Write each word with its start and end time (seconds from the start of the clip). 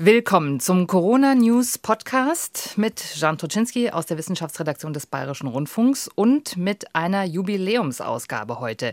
Willkommen 0.00 0.58
zum 0.58 0.88
Corona 0.88 1.36
News 1.36 1.78
Podcast 1.78 2.76
mit 2.76 3.14
Jan 3.14 3.38
Toczynski 3.38 3.90
aus 3.90 4.06
der 4.06 4.18
Wissenschaftsredaktion 4.18 4.92
des 4.92 5.06
Bayerischen 5.06 5.46
Rundfunks 5.46 6.10
und 6.12 6.56
mit 6.56 6.96
einer 6.96 7.22
Jubiläumsausgabe 7.22 8.58
heute. 8.58 8.92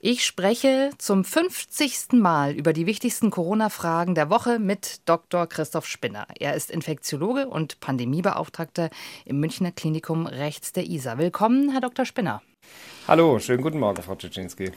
Ich 0.00 0.24
spreche 0.24 0.92
zum 0.96 1.24
50. 1.24 2.12
Mal 2.12 2.54
über 2.54 2.72
die 2.72 2.86
wichtigsten 2.86 3.30
Corona-Fragen 3.30 4.14
der 4.14 4.30
Woche 4.30 4.58
mit 4.58 5.02
Dr. 5.04 5.46
Christoph 5.46 5.84
Spinner. 5.84 6.26
Er 6.38 6.54
ist 6.54 6.70
Infektiologe 6.70 7.46
und 7.46 7.78
Pandemiebeauftragter 7.80 8.88
im 9.26 9.40
Münchner 9.40 9.72
Klinikum 9.72 10.26
rechts 10.26 10.72
der 10.72 10.86
ISA. 10.86 11.18
Willkommen, 11.18 11.70
Herr 11.70 11.82
Dr. 11.82 12.06
Spinner. 12.06 12.40
Hallo, 13.06 13.38
schönen 13.40 13.62
guten 13.62 13.78
Morgen, 13.78 14.02
Frau 14.02 14.16
Czyczinski. 14.16 14.70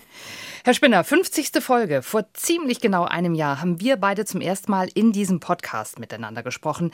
Herr 0.66 0.73
Spinner, 0.73 1.03
50. 1.03 1.62
Folge. 1.62 2.02
Vor 2.02 2.34
ziemlich 2.34 2.80
genau 2.80 3.03
einem 3.03 3.35
Jahr 3.35 3.59
haben 3.59 3.81
wir 3.81 3.98
beide 3.98 4.23
zum 4.23 4.40
ersten 4.40 4.72
Mal 4.72 4.88
in 4.94 5.12
diesem 5.12 5.41
Podcast 5.41 5.99
miteinander 5.99 6.41
gesprochen. 6.41 6.91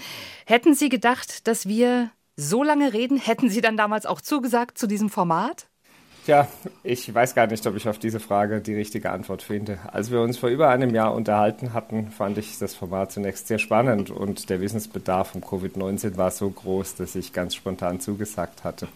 Hätten 0.47 0.73
Sie 0.73 0.89
gedacht, 0.89 1.47
dass 1.47 1.67
wir 1.67 2.09
so 2.35 2.63
lange 2.63 2.93
reden? 2.93 3.19
Hätten 3.19 3.47
Sie 3.47 3.61
dann 3.61 3.77
damals 3.77 4.07
auch 4.07 4.21
zugesagt 4.21 4.79
zu 4.79 4.87
diesem 4.87 5.11
Format? 5.11 5.68
Tja, 6.29 6.47
ich 6.83 7.11
weiß 7.11 7.33
gar 7.33 7.47
nicht, 7.47 7.65
ob 7.65 7.75
ich 7.75 7.89
auf 7.89 7.97
diese 7.97 8.19
Frage 8.19 8.61
die 8.61 8.75
richtige 8.75 9.09
Antwort 9.09 9.41
finde. 9.41 9.79
Als 9.91 10.11
wir 10.11 10.21
uns 10.21 10.37
vor 10.37 10.49
über 10.49 10.69
einem 10.69 10.93
Jahr 10.93 11.15
unterhalten 11.15 11.73
hatten, 11.73 12.11
fand 12.11 12.37
ich 12.37 12.59
das 12.59 12.75
Format 12.75 13.11
zunächst 13.11 13.47
sehr 13.47 13.57
spannend 13.57 14.11
und 14.11 14.51
der 14.51 14.61
Wissensbedarf 14.61 15.33
um 15.33 15.41
Covid-19 15.41 16.17
war 16.17 16.29
so 16.29 16.47
groß, 16.47 16.97
dass 16.97 17.15
ich 17.15 17.33
ganz 17.33 17.55
spontan 17.55 17.99
zugesagt 17.99 18.63
hatte. 18.63 18.87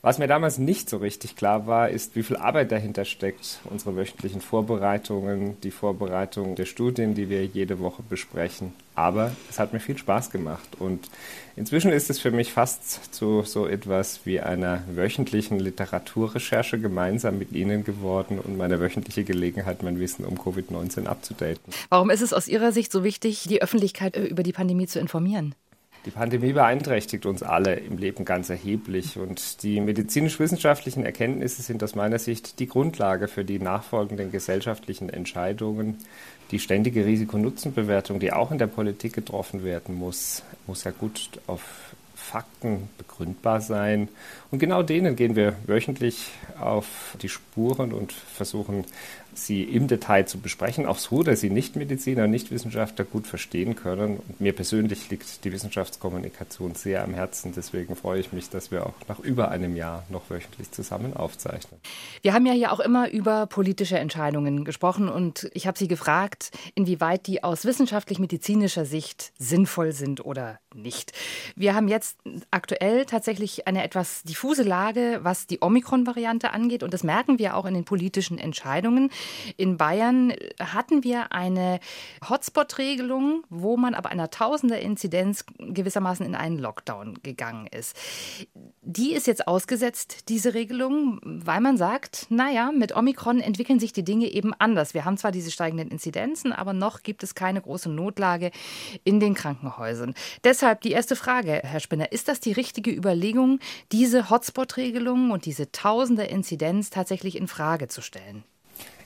Was 0.00 0.18
mir 0.18 0.28
damals 0.28 0.58
nicht 0.58 0.88
so 0.88 0.98
richtig 0.98 1.34
klar 1.34 1.66
war, 1.66 1.88
ist, 1.88 2.14
wie 2.14 2.22
viel 2.22 2.36
Arbeit 2.36 2.70
dahinter 2.70 3.04
steckt. 3.04 3.58
Unsere 3.64 3.96
wöchentlichen 3.96 4.40
Vorbereitungen, 4.40 5.60
die 5.62 5.72
Vorbereitung 5.72 6.54
der 6.54 6.66
Studien, 6.66 7.16
die 7.16 7.28
wir 7.28 7.44
jede 7.44 7.80
Woche 7.80 8.04
besprechen. 8.08 8.72
Aber 8.96 9.30
es 9.50 9.58
hat 9.58 9.72
mir 9.74 9.80
viel 9.80 9.96
Spaß 9.96 10.30
gemacht 10.30 10.68
und 10.78 11.10
inzwischen 11.54 11.92
ist 11.92 12.08
es 12.08 12.18
für 12.18 12.30
mich 12.30 12.52
fast 12.52 13.14
zu 13.14 13.42
so 13.42 13.66
etwas 13.66 14.20
wie 14.24 14.40
einer 14.40 14.82
wöchentlichen 14.90 15.60
Literaturrecherche 15.60 16.78
gemeinsam 16.80 17.38
mit 17.38 17.52
Ihnen 17.52 17.84
geworden 17.84 18.38
und 18.38 18.56
meine 18.56 18.80
wöchentliche 18.80 19.24
Gelegenheit, 19.24 19.82
mein 19.82 20.00
Wissen 20.00 20.24
um 20.24 20.38
Covid-19 20.38 21.06
abzudaten. 21.06 21.72
Warum 21.90 22.08
ist 22.08 22.22
es 22.22 22.32
aus 22.32 22.48
Ihrer 22.48 22.72
Sicht 22.72 22.90
so 22.90 23.04
wichtig, 23.04 23.44
die 23.48 23.62
Öffentlichkeit 23.62 24.16
äh, 24.16 24.24
über 24.24 24.42
die 24.42 24.52
Pandemie 24.52 24.86
zu 24.86 24.98
informieren? 24.98 25.54
Die 26.06 26.12
Pandemie 26.12 26.52
beeinträchtigt 26.52 27.26
uns 27.26 27.42
alle 27.42 27.74
im 27.74 27.98
Leben 27.98 28.24
ganz 28.24 28.48
erheblich 28.48 29.18
und 29.18 29.64
die 29.64 29.80
medizinisch-wissenschaftlichen 29.80 31.04
Erkenntnisse 31.04 31.62
sind 31.62 31.82
aus 31.82 31.96
meiner 31.96 32.20
Sicht 32.20 32.60
die 32.60 32.68
Grundlage 32.68 33.26
für 33.26 33.44
die 33.44 33.58
nachfolgenden 33.58 34.30
gesellschaftlichen 34.30 35.10
Entscheidungen. 35.10 35.98
Die 36.52 36.60
ständige 36.60 37.04
Risiko-Nutzen-Bewertung, 37.04 38.20
die 38.20 38.32
auch 38.32 38.52
in 38.52 38.58
der 38.58 38.68
Politik 38.68 39.14
getroffen 39.14 39.64
werden 39.64 39.96
muss, 39.96 40.44
muss 40.68 40.84
ja 40.84 40.92
gut 40.92 41.28
auf 41.48 41.62
Fakten 42.14 42.88
begründbar 42.98 43.60
sein. 43.60 44.08
Und 44.52 44.60
genau 44.60 44.84
denen 44.84 45.16
gehen 45.16 45.34
wir 45.34 45.56
wöchentlich 45.66 46.30
auf 46.60 47.16
die 47.20 47.28
Spuren 47.28 47.92
und 47.92 48.12
versuchen 48.12 48.84
sie 49.38 49.62
im 49.62 49.88
Detail 49.88 50.26
zu 50.26 50.38
besprechen, 50.38 50.86
auch 50.86 50.98
so, 50.98 51.22
dass 51.22 51.40
sie 51.40 51.50
Nichtmediziner 51.50 52.26
Nichtwissenschaftler 52.26 53.04
gut 53.04 53.26
verstehen 53.26 53.76
können. 53.76 54.18
Und 54.18 54.40
mir 54.40 54.52
persönlich 54.52 55.10
liegt 55.10 55.44
die 55.44 55.52
Wissenschaftskommunikation 55.52 56.74
sehr 56.74 57.04
am 57.04 57.14
Herzen. 57.14 57.52
Deswegen 57.54 57.96
freue 57.96 58.20
ich 58.20 58.32
mich, 58.32 58.50
dass 58.50 58.70
wir 58.70 58.86
auch 58.86 58.94
nach 59.08 59.18
über 59.20 59.50
einem 59.50 59.76
Jahr 59.76 60.04
noch 60.08 60.30
wöchentlich 60.30 60.70
zusammen 60.72 61.14
aufzeichnen. 61.14 61.80
Wir 62.22 62.32
haben 62.32 62.46
ja 62.46 62.52
hier 62.52 62.72
auch 62.72 62.80
immer 62.80 63.10
über 63.10 63.46
politische 63.46 63.98
Entscheidungen 63.98 64.64
gesprochen 64.64 65.08
und 65.08 65.48
ich 65.52 65.66
habe 65.66 65.78
Sie 65.78 65.88
gefragt, 65.88 66.50
inwieweit 66.74 67.26
die 67.26 67.44
aus 67.44 67.64
wissenschaftlich-medizinischer 67.64 68.84
Sicht 68.84 69.32
sinnvoll 69.38 69.92
sind 69.92 70.24
oder 70.24 70.58
nicht. 70.74 71.12
Wir 71.54 71.74
haben 71.74 71.88
jetzt 71.88 72.18
aktuell 72.50 73.06
tatsächlich 73.06 73.66
eine 73.66 73.82
etwas 73.82 74.22
diffuse 74.22 74.62
Lage, 74.62 75.20
was 75.22 75.46
die 75.46 75.58
Omikron-Variante 75.60 76.52
angeht 76.52 76.82
und 76.82 76.92
das 76.92 77.02
merken 77.02 77.38
wir 77.38 77.56
auch 77.56 77.66
in 77.66 77.74
den 77.74 77.84
politischen 77.84 78.38
Entscheidungen. 78.38 79.10
In 79.56 79.76
Bayern 79.76 80.32
hatten 80.60 81.04
wir 81.04 81.32
eine 81.32 81.80
Hotspot-Regelung, 82.28 83.44
wo 83.48 83.76
man 83.76 83.94
aber 83.94 84.10
einer 84.10 84.30
Tausender-Inzidenz 84.30 85.44
gewissermaßen 85.58 86.24
in 86.24 86.34
einen 86.34 86.58
Lockdown 86.58 87.18
gegangen 87.22 87.66
ist. 87.66 87.96
Die 88.82 89.12
ist 89.12 89.26
jetzt 89.26 89.46
ausgesetzt, 89.48 90.28
diese 90.28 90.54
Regelung, 90.54 91.20
weil 91.22 91.60
man 91.60 91.76
sagt, 91.76 92.26
naja, 92.30 92.70
mit 92.72 92.96
Omikron 92.96 93.40
entwickeln 93.40 93.80
sich 93.80 93.92
die 93.92 94.04
Dinge 94.04 94.26
eben 94.26 94.54
anders. 94.54 94.94
Wir 94.94 95.04
haben 95.04 95.16
zwar 95.16 95.32
diese 95.32 95.50
steigenden 95.50 95.90
Inzidenzen, 95.90 96.52
aber 96.52 96.72
noch 96.72 97.02
gibt 97.02 97.22
es 97.22 97.34
keine 97.34 97.60
große 97.60 97.90
Notlage 97.90 98.50
in 99.04 99.20
den 99.20 99.34
Krankenhäusern. 99.34 100.14
Deshalb 100.44 100.80
die 100.82 100.92
erste 100.92 101.16
Frage, 101.16 101.60
Herr 101.64 101.80
Spinner, 101.80 102.12
ist 102.12 102.28
das 102.28 102.40
die 102.40 102.52
richtige 102.52 102.90
Überlegung, 102.90 103.58
diese 103.92 104.30
Hotspot-Regelung 104.30 105.30
und 105.30 105.46
diese 105.46 105.72
Tausender-Inzidenz 105.72 106.90
tatsächlich 106.90 107.36
in 107.36 107.48
Frage 107.48 107.88
zu 107.88 108.02
stellen? 108.02 108.44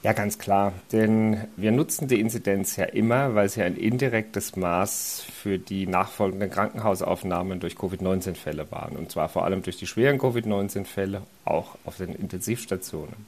Ja, 0.03 0.15
ganz 0.15 0.39
klar. 0.39 0.73
Denn 0.93 1.47
wir 1.57 1.73
nutzen 1.73 2.09
die 2.09 2.21
Inzidenz 2.21 2.77
ja 2.77 2.87
immer, 2.87 3.35
weil 3.35 3.51
sie 3.51 3.63
ein 3.63 3.77
indirektes 3.77 4.57
Maß 4.57 5.27
für 5.31 5.59
die 5.59 5.87
nachfolgenden 5.87 6.51
Krankenhausaufnahmen 6.51 7.61
durch 7.61 7.77
Covid-19-Fälle 7.77 8.71
waren. 8.71 8.97
Und 8.97 9.11
zwar 9.11 9.29
vor 9.29 9.45
allem 9.45 9.63
durch 9.63 9.77
die 9.77 9.87
schweren 9.87 10.19
Covid-19-Fälle, 10.19 11.23
auch 11.45 11.77
auf 11.85 11.99
den 11.99 12.15
Intensivstationen. 12.15 13.27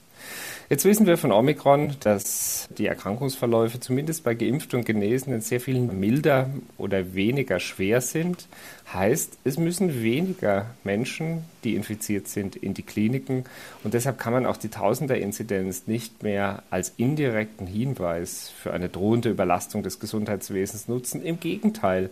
Jetzt 0.72 0.87
wissen 0.87 1.06
wir 1.06 1.19
von 1.19 1.33
Omikron, 1.33 1.97
dass 2.00 2.66
die 2.78 2.87
Erkrankungsverläufe 2.87 3.78
zumindest 3.78 4.25
bei 4.25 4.34
Geimpften 4.34 4.78
und 4.78 4.87
Genesenen 4.87 5.43
sehr 5.43 5.60
viel 5.60 5.78
milder 5.78 6.49
oder 6.78 7.12
weniger 7.12 7.60
schwer 7.60 8.00
sind. 8.00 8.47
Heißt, 8.91 9.37
es 9.44 9.59
müssen 9.59 10.03
weniger 10.03 10.71
Menschen, 10.83 11.44
die 11.62 11.75
infiziert 11.75 12.27
sind, 12.28 12.56
in 12.56 12.72
die 12.72 12.84
Kliniken. 12.84 13.44
Und 13.84 13.93
deshalb 13.93 14.19
kann 14.19 14.33
man 14.33 14.47
auch 14.47 14.56
die 14.56 14.71
Tausender-Inzidenz 14.71 15.87
nicht 15.88 16.22
mehr 16.22 16.62
als 16.71 16.94
indirekten 16.97 17.66
Hinweis 17.66 18.50
für 18.50 18.72
eine 18.72 18.89
drohende 18.89 19.28
Überlastung 19.28 19.83
des 19.83 20.00
Gesundheitswesens 20.00 20.89
nutzen. 20.89 21.22
Im 21.22 21.39
Gegenteil, 21.39 22.09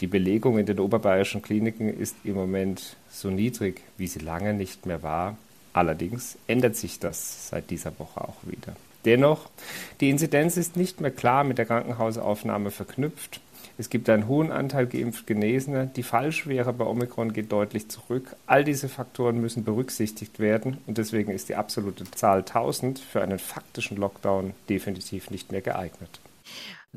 die 0.00 0.06
Belegung 0.06 0.58
in 0.58 0.66
den 0.66 0.78
oberbayerischen 0.78 1.42
Kliniken 1.42 1.92
ist 1.92 2.14
im 2.22 2.34
Moment 2.34 2.96
so 3.10 3.28
niedrig, 3.28 3.80
wie 3.96 4.06
sie 4.06 4.20
lange 4.20 4.54
nicht 4.54 4.86
mehr 4.86 5.02
war. 5.02 5.36
Allerdings 5.74 6.38
ändert 6.46 6.76
sich 6.76 7.00
das 7.00 7.50
seit 7.50 7.68
dieser 7.68 7.98
Woche 7.98 8.22
auch 8.22 8.36
wieder. 8.44 8.74
Dennoch, 9.04 9.50
die 10.00 10.08
Inzidenz 10.08 10.56
ist 10.56 10.76
nicht 10.76 11.00
mehr 11.02 11.10
klar 11.10 11.44
mit 11.44 11.58
der 11.58 11.66
Krankenhausaufnahme 11.66 12.70
verknüpft. 12.70 13.40
Es 13.76 13.90
gibt 13.90 14.08
einen 14.08 14.28
hohen 14.28 14.52
Anteil 14.52 14.86
geimpft 14.86 15.26
Genesener. 15.26 15.86
Die 15.86 16.04
Fallschwere 16.04 16.72
bei 16.72 16.84
Omikron 16.86 17.32
geht 17.32 17.50
deutlich 17.50 17.88
zurück. 17.88 18.36
All 18.46 18.62
diese 18.62 18.88
Faktoren 18.88 19.40
müssen 19.40 19.64
berücksichtigt 19.64 20.38
werden 20.38 20.78
und 20.86 20.96
deswegen 20.96 21.32
ist 21.32 21.48
die 21.48 21.56
absolute 21.56 22.08
Zahl 22.12 22.38
1000 22.38 23.00
für 23.00 23.20
einen 23.20 23.40
faktischen 23.40 23.96
Lockdown 23.96 24.54
definitiv 24.68 25.30
nicht 25.30 25.50
mehr 25.50 25.60
geeignet. 25.60 26.20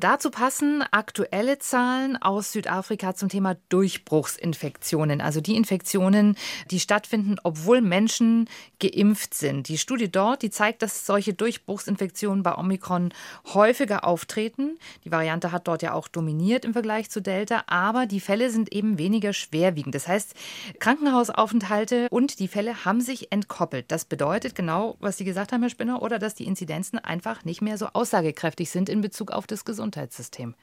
Dazu 0.00 0.30
passen 0.30 0.84
aktuelle 0.92 1.58
Zahlen 1.58 2.16
aus 2.16 2.52
Südafrika 2.52 3.16
zum 3.16 3.28
Thema 3.28 3.56
Durchbruchsinfektionen, 3.68 5.20
also 5.20 5.40
die 5.40 5.56
Infektionen, 5.56 6.36
die 6.70 6.78
stattfinden, 6.78 7.34
obwohl 7.42 7.80
Menschen 7.80 8.48
geimpft 8.78 9.34
sind. 9.34 9.66
Die 9.66 9.76
Studie 9.76 10.08
dort, 10.08 10.42
die 10.42 10.50
zeigt, 10.50 10.82
dass 10.82 11.04
solche 11.04 11.34
Durchbruchsinfektionen 11.34 12.44
bei 12.44 12.54
Omikron 12.54 13.12
häufiger 13.52 14.04
auftreten. 14.04 14.78
Die 15.04 15.10
Variante 15.10 15.50
hat 15.50 15.66
dort 15.66 15.82
ja 15.82 15.94
auch 15.94 16.06
dominiert 16.06 16.64
im 16.64 16.74
Vergleich 16.74 17.10
zu 17.10 17.20
Delta, 17.20 17.64
aber 17.66 18.06
die 18.06 18.20
Fälle 18.20 18.50
sind 18.50 18.72
eben 18.72 18.98
weniger 18.98 19.32
schwerwiegend. 19.32 19.96
Das 19.96 20.06
heißt, 20.06 20.32
Krankenhausaufenthalte 20.78 22.06
und 22.10 22.38
die 22.38 22.46
Fälle 22.46 22.84
haben 22.84 23.00
sich 23.00 23.32
entkoppelt. 23.32 23.86
Das 23.90 24.04
bedeutet 24.04 24.54
genau, 24.54 24.96
was 25.00 25.16
Sie 25.16 25.24
gesagt 25.24 25.50
haben, 25.50 25.62
Herr 25.62 25.70
Spinner, 25.70 26.02
oder 26.02 26.20
dass 26.20 26.36
die 26.36 26.46
Inzidenzen 26.46 27.00
einfach 27.00 27.44
nicht 27.44 27.62
mehr 27.62 27.76
so 27.78 27.88
aussagekräftig 27.92 28.70
sind 28.70 28.88
in 28.88 29.00
Bezug 29.00 29.32
auf 29.32 29.48
das 29.48 29.64
Gesundheitswesen. 29.64 29.87
Gesundheitssystem. 29.90 30.54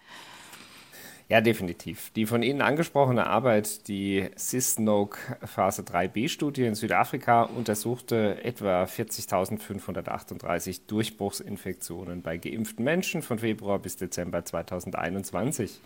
Ja, 1.28 1.42
definitiv. 1.42 2.12
Die 2.12 2.28
von 2.28 2.44
Ihnen 2.44 2.62
angesprochene 2.62 3.26
Arbeit, 3.26 3.88
die 3.88 4.30
CISNOG 4.38 5.18
Phase 5.44 5.82
3b-Studie 5.82 6.66
in 6.66 6.76
Südafrika, 6.76 7.42
untersuchte 7.42 8.44
etwa 8.44 8.84
40.538 8.84 10.82
Durchbruchsinfektionen 10.86 12.22
bei 12.22 12.38
geimpften 12.38 12.86
Menschen 12.86 13.24
von 13.24 13.40
Februar 13.40 13.80
bis 13.80 13.96
Dezember 13.96 14.46
2021. 14.46 15.82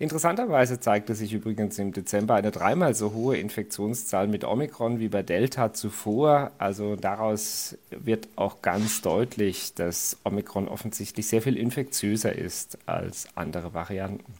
Interessanterweise 0.00 0.78
zeigte 0.78 1.16
sich 1.16 1.32
übrigens 1.32 1.76
im 1.80 1.92
Dezember 1.92 2.36
eine 2.36 2.52
dreimal 2.52 2.94
so 2.94 3.14
hohe 3.14 3.36
Infektionszahl 3.36 4.28
mit 4.28 4.44
Omikron 4.44 5.00
wie 5.00 5.08
bei 5.08 5.24
Delta 5.24 5.72
zuvor. 5.72 6.52
Also 6.58 6.94
daraus 6.94 7.76
wird 7.90 8.28
auch 8.36 8.62
ganz 8.62 9.02
deutlich, 9.02 9.74
dass 9.74 10.16
Omikron 10.22 10.68
offensichtlich 10.68 11.26
sehr 11.26 11.42
viel 11.42 11.56
infektiöser 11.56 12.32
ist 12.32 12.78
als 12.86 13.26
andere 13.34 13.74
Varianten. 13.74 14.32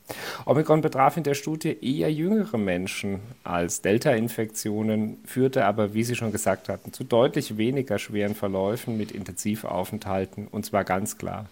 Omikron 0.47 0.81
betraf 0.81 1.17
in 1.17 1.25
der 1.25 1.35
Studie 1.35 1.77
eher 1.81 2.13
jüngere 2.13 2.57
Menschen 2.57 3.19
als 3.43 3.83
Delta-Infektionen, 3.83 5.17
führte 5.25 5.65
aber, 5.65 5.93
wie 5.93 6.05
Sie 6.05 6.15
schon 6.15 6.31
gesagt 6.31 6.69
hatten, 6.69 6.93
zu 6.93 7.03
deutlich 7.03 7.57
weniger 7.57 7.99
schweren 7.99 8.37
Verläufen 8.37 8.97
mit 8.97 9.11
Intensivaufenthalten 9.11 10.47
und 10.47 10.65
zwar 10.67 10.85
ganz 10.85 11.19
klar 11.19 11.47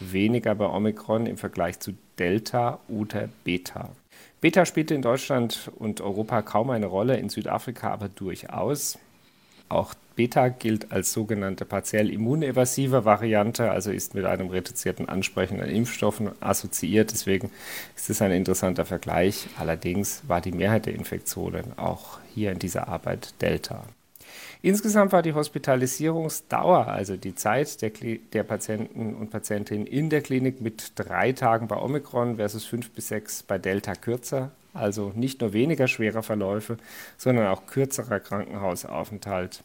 weniger 0.00 0.54
bei 0.54 0.66
Omikron 0.66 1.26
im 1.26 1.36
Vergleich 1.36 1.78
zu 1.78 1.92
Delta 2.20 2.78
oder 2.88 3.28
Beta. 3.42 3.90
Beta 4.40 4.64
spielte 4.64 4.94
in 4.94 5.02
Deutschland 5.02 5.70
und 5.78 6.00
Europa 6.00 6.42
kaum 6.42 6.70
eine 6.70 6.86
Rolle, 6.86 7.16
in 7.16 7.30
Südafrika 7.30 7.90
aber 7.90 8.08
durchaus. 8.08 8.98
Auch 9.68 9.94
Beta 10.16 10.48
gilt 10.48 10.92
als 10.92 11.12
sogenannte 11.12 11.64
partiell 11.64 12.10
immunevasive 12.10 13.04
Variante, 13.04 13.70
also 13.70 13.90
ist 13.90 14.14
mit 14.14 14.26
einem 14.26 14.48
reduzierten 14.48 15.08
Ansprechen 15.08 15.60
an 15.60 15.70
Impfstoffen 15.70 16.30
assoziiert. 16.40 17.10
Deswegen 17.12 17.50
ist 17.96 18.10
es 18.10 18.20
ein 18.20 18.32
interessanter 18.32 18.84
Vergleich. 18.84 19.46
Allerdings 19.58 20.22
war 20.28 20.40
die 20.40 20.52
Mehrheit 20.52 20.86
der 20.86 20.94
Infektionen 20.94 21.78
auch 21.78 22.18
hier 22.34 22.52
in 22.52 22.58
dieser 22.58 22.88
Arbeit 22.88 23.40
Delta. 23.40 23.84
Insgesamt 24.62 25.12
war 25.12 25.22
die 25.22 25.32
Hospitalisierungsdauer, 25.32 26.86
also 26.86 27.16
die 27.16 27.34
Zeit 27.34 27.80
der, 27.80 27.92
der, 28.32 28.42
Patienten 28.42 29.14
und 29.14 29.30
Patientinnen 29.30 29.86
in 29.86 30.10
der 30.10 30.20
Klinik 30.20 30.60
mit 30.60 30.92
drei 30.96 31.32
Tagen 31.32 31.66
bei 31.66 31.76
Omikron 31.76 32.36
versus 32.36 32.66
fünf 32.66 32.90
bis 32.90 33.08
sechs 33.08 33.42
bei 33.42 33.56
Delta 33.56 33.94
kürzer. 33.94 34.50
Also 34.74 35.12
nicht 35.14 35.40
nur 35.40 35.54
weniger 35.54 35.88
schwerer 35.88 36.22
Verläufe, 36.22 36.76
sondern 37.16 37.46
auch 37.46 37.66
kürzerer 37.66 38.20
Krankenhausaufenthalt. 38.20 39.64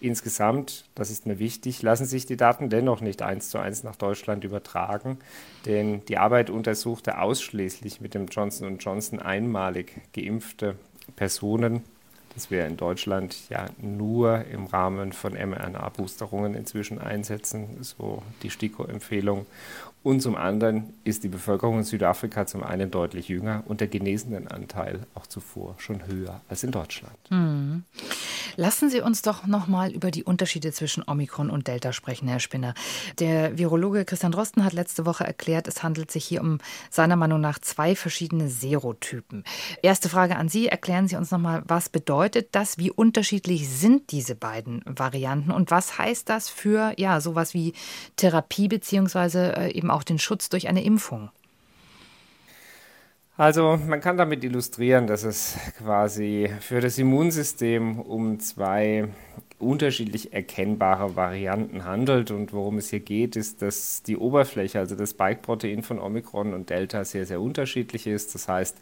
Insgesamt, 0.00 0.86
das 0.94 1.10
ist 1.10 1.26
mir 1.26 1.38
wichtig, 1.38 1.82
lassen 1.82 2.04
sich 2.04 2.26
die 2.26 2.36
Daten 2.36 2.68
dennoch 2.68 3.00
nicht 3.00 3.22
eins 3.22 3.50
zu 3.50 3.58
eins 3.58 3.84
nach 3.84 3.96
Deutschland 3.96 4.42
übertragen, 4.42 5.18
denn 5.66 6.04
die 6.06 6.18
Arbeit 6.18 6.50
untersuchte 6.50 7.18
ausschließlich 7.18 8.00
mit 8.00 8.14
dem 8.14 8.26
Johnson 8.26 8.78
Johnson 8.78 9.20
einmalig 9.20 9.92
geimpfte 10.12 10.76
Personen 11.14 11.84
das 12.34 12.50
wir 12.50 12.66
in 12.66 12.76
Deutschland 12.76 13.48
ja 13.48 13.66
nur 13.78 14.44
im 14.46 14.66
Rahmen 14.66 15.12
von 15.12 15.34
mRNA-Boosterungen 15.34 16.54
inzwischen 16.54 17.00
einsetzen, 17.00 17.78
so 17.82 18.22
die 18.42 18.50
STIKO-Empfehlung. 18.50 19.46
Und 20.04 20.20
zum 20.20 20.36
anderen 20.36 20.92
ist 21.04 21.24
die 21.24 21.28
Bevölkerung 21.28 21.78
in 21.78 21.84
Südafrika 21.84 22.44
zum 22.44 22.62
einen 22.62 22.90
deutlich 22.90 23.28
jünger 23.28 23.64
und 23.66 23.80
der 23.80 23.88
genesenen 23.88 24.46
Anteil 24.48 25.06
auch 25.14 25.26
zuvor 25.26 25.76
schon 25.78 26.06
höher 26.06 26.42
als 26.50 26.62
in 26.62 26.72
Deutschland. 26.72 27.16
Mhm. 27.30 27.84
Lassen 28.56 28.90
Sie 28.90 29.00
uns 29.00 29.22
doch 29.22 29.46
noch 29.46 29.66
mal 29.66 29.90
über 29.90 30.10
die 30.10 30.22
Unterschiede 30.22 30.72
zwischen 30.72 31.02
Omikron 31.06 31.48
und 31.48 31.66
Delta 31.66 31.92
sprechen, 31.92 32.28
Herr 32.28 32.38
Spinner. 32.38 32.74
Der 33.18 33.56
Virologe 33.58 34.04
Christian 34.04 34.30
Drosten 34.30 34.62
hat 34.64 34.74
letzte 34.74 35.06
Woche 35.06 35.24
erklärt, 35.24 35.66
es 35.66 35.82
handelt 35.82 36.10
sich 36.10 36.24
hier 36.24 36.42
um 36.42 36.58
seiner 36.90 37.16
Meinung 37.16 37.40
nach 37.40 37.58
zwei 37.58 37.96
verschiedene 37.96 38.48
Serotypen. 38.48 39.42
Erste 39.82 40.10
Frage 40.10 40.36
an 40.36 40.50
Sie: 40.50 40.68
Erklären 40.68 41.08
Sie 41.08 41.16
uns 41.16 41.30
noch 41.30 41.38
mal, 41.38 41.62
was 41.66 41.88
bedeutet 41.88 42.50
das? 42.52 42.76
Wie 42.76 42.90
unterschiedlich 42.90 43.68
sind 43.70 44.12
diese 44.12 44.34
beiden 44.34 44.82
Varianten 44.84 45.50
und 45.50 45.70
was 45.70 45.98
heißt 45.98 46.28
das 46.28 46.50
für 46.50 46.92
ja 46.98 47.22
sowas 47.22 47.54
wie 47.54 47.72
Therapie 48.16 48.68
beziehungsweise 48.68 49.56
äh, 49.56 49.72
eben 49.72 49.90
auch 49.90 49.93
den 50.02 50.18
Schutz 50.18 50.48
durch 50.48 50.68
eine 50.68 50.82
Impfung? 50.82 51.30
Also 53.36 53.78
man 53.88 54.00
kann 54.00 54.16
damit 54.16 54.44
illustrieren, 54.44 55.08
dass 55.08 55.24
es 55.24 55.56
quasi 55.78 56.48
für 56.60 56.80
das 56.80 56.98
Immunsystem 56.98 57.98
um 58.00 58.38
zwei 58.38 59.08
unterschiedlich 59.58 60.32
erkennbare 60.32 61.16
Varianten 61.16 61.84
handelt. 61.84 62.30
Und 62.30 62.52
worum 62.52 62.78
es 62.78 62.90
hier 62.90 63.00
geht, 63.00 63.34
ist, 63.34 63.60
dass 63.62 64.02
die 64.02 64.16
Oberfläche, 64.16 64.78
also 64.78 64.94
das 64.94 65.10
Spike-Protein 65.10 65.82
von 65.82 65.98
Omikron 65.98 66.54
und 66.54 66.70
Delta, 66.70 67.04
sehr, 67.04 67.26
sehr 67.26 67.40
unterschiedlich 67.40 68.06
ist. 68.06 68.34
Das 68.34 68.46
heißt, 68.46 68.76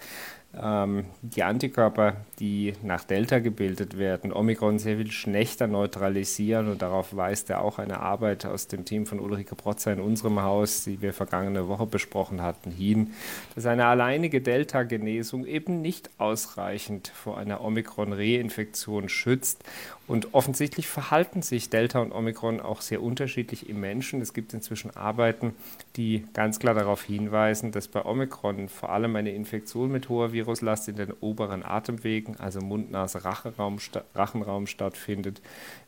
die 0.55 1.43
Antikörper, 1.43 2.17
die 2.39 2.75
nach 2.83 3.05
Delta 3.05 3.39
gebildet 3.39 3.97
werden, 3.97 4.35
Omikron 4.35 4.79
sehr 4.79 4.99
viel 4.99 5.11
schlechter 5.11 5.67
neutralisieren. 5.67 6.69
Und 6.69 6.83
darauf 6.83 7.17
weist 7.17 7.49
ja 7.49 7.61
auch 7.61 7.79
eine 7.79 8.01
Arbeit 8.01 8.45
aus 8.45 8.69
dem 8.69 8.85
Team 8.85 9.07
von 9.07 9.19
Ulrike 9.19 9.55
Protzer 9.55 9.95
in 9.95 10.01
unserem 10.01 10.43
Haus, 10.43 10.85
die 10.85 11.01
wir 11.01 11.15
vergangene 11.15 11.69
Woche 11.69 11.87
besprochen 11.87 12.43
hatten, 12.43 12.71
hin, 12.71 13.13
dass 13.55 13.65
eine 13.65 13.87
alleinige 13.87 14.43
Delta-Genesung 14.43 15.47
eben 15.47 15.81
nicht 15.81 16.11
ausreichend 16.19 17.09
vor 17.09 17.39
einer 17.39 17.63
Omikron-Reinfektion 17.63 19.09
schützt. 19.09 19.65
Und 20.09 20.35
offensichtlich 20.35 20.89
verhalten 20.89 21.41
sich 21.41 21.71
Delta 21.71 22.01
und 22.01 22.13
Omikron 22.13 22.61
auch 22.61 22.83
sehr 22.83 23.03
unterschiedlich 23.03 23.71
im 23.71 23.81
Menschen. 23.81 24.21
Es 24.21 24.35
gibt 24.35 24.53
inzwischen 24.53 24.95
Arbeiten, 24.95 25.55
die 25.97 26.27
ganz 26.35 26.59
klar 26.59 26.75
darauf 26.75 27.03
hinweisen, 27.05 27.73
dass 27.73 27.89
bei 27.89 28.05
Omikron 28.05 28.69
vor 28.69 28.91
allem 28.91 29.17
eine 29.17 29.31
Infektion 29.31 29.91
mit 29.91 30.11
hoher 30.11 30.33
Viruslast 30.43 30.89
in 30.89 30.97
den 30.97 31.13
oberen 31.21 31.63
Atemwegen, 31.63 32.37
also 32.39 32.61
Mund-Nase-Rachenraum 32.61 34.67
stattfindet, 34.67 35.41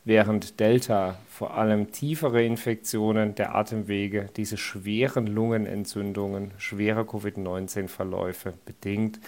während 0.05 0.61
Delta 0.61 1.19
vor 1.29 1.57
allem 1.57 1.91
tiefere 1.91 2.45
Infektionen 2.45 3.35
der 3.35 3.55
Atemwege, 3.55 4.29
diese 4.37 4.57
schweren 4.57 5.27
Lungenentzündungen, 5.27 6.53
schwere 6.59 7.05
Covid-19-Verläufe 7.05 8.55
bedingt. 8.65 9.19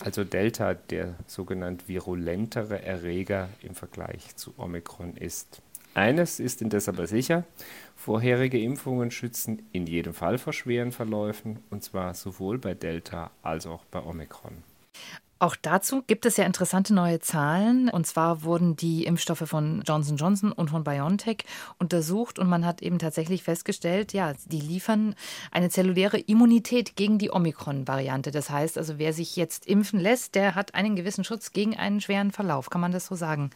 Also 0.00 0.24
Delta 0.24 0.74
der 0.74 1.14
sogenannt 1.26 1.88
virulentere 1.88 2.82
Erreger 2.82 3.48
im 3.62 3.74
Vergleich 3.74 4.36
zu 4.36 4.52
Omikron 4.58 5.16
ist. 5.16 5.62
Eines 5.94 6.40
ist 6.40 6.60
indes 6.60 6.88
aber 6.88 7.06
sicher, 7.06 7.44
vorherige 7.94 8.60
Impfungen 8.60 9.12
schützen 9.12 9.62
in 9.70 9.86
jedem 9.86 10.12
Fall 10.12 10.38
vor 10.38 10.52
schweren 10.52 10.90
Verläufen, 10.90 11.60
und 11.70 11.84
zwar 11.84 12.14
sowohl 12.14 12.58
bei 12.58 12.74
Delta 12.74 13.30
als 13.42 13.66
auch 13.66 13.84
bei 13.84 14.02
Omikron. 14.02 14.73
Auch 15.44 15.56
dazu 15.56 16.02
gibt 16.06 16.24
es 16.24 16.38
ja 16.38 16.44
interessante 16.44 16.94
neue 16.94 17.20
Zahlen. 17.20 17.90
Und 17.90 18.06
zwar 18.06 18.44
wurden 18.44 18.76
die 18.76 19.04
Impfstoffe 19.04 19.44
von 19.46 19.82
Johnson 19.86 20.16
Johnson 20.16 20.52
und 20.52 20.70
von 20.70 20.84
BioNTech 20.84 21.44
untersucht 21.78 22.38
und 22.38 22.48
man 22.48 22.64
hat 22.64 22.80
eben 22.80 22.98
tatsächlich 22.98 23.42
festgestellt, 23.42 24.14
ja, 24.14 24.32
die 24.46 24.60
liefern 24.60 25.14
eine 25.50 25.68
zelluläre 25.68 26.18
Immunität 26.18 26.96
gegen 26.96 27.18
die 27.18 27.30
Omikron-Variante. 27.30 28.30
Das 28.30 28.48
heißt 28.48 28.78
also, 28.78 28.98
wer 28.98 29.12
sich 29.12 29.36
jetzt 29.36 29.66
impfen 29.66 30.00
lässt, 30.00 30.34
der 30.34 30.54
hat 30.54 30.74
einen 30.74 30.96
gewissen 30.96 31.24
Schutz 31.24 31.52
gegen 31.52 31.76
einen 31.76 32.00
schweren 32.00 32.30
Verlauf. 32.30 32.70
Kann 32.70 32.80
man 32.80 32.92
das 32.92 33.06
so 33.06 33.14
sagen? 33.14 33.50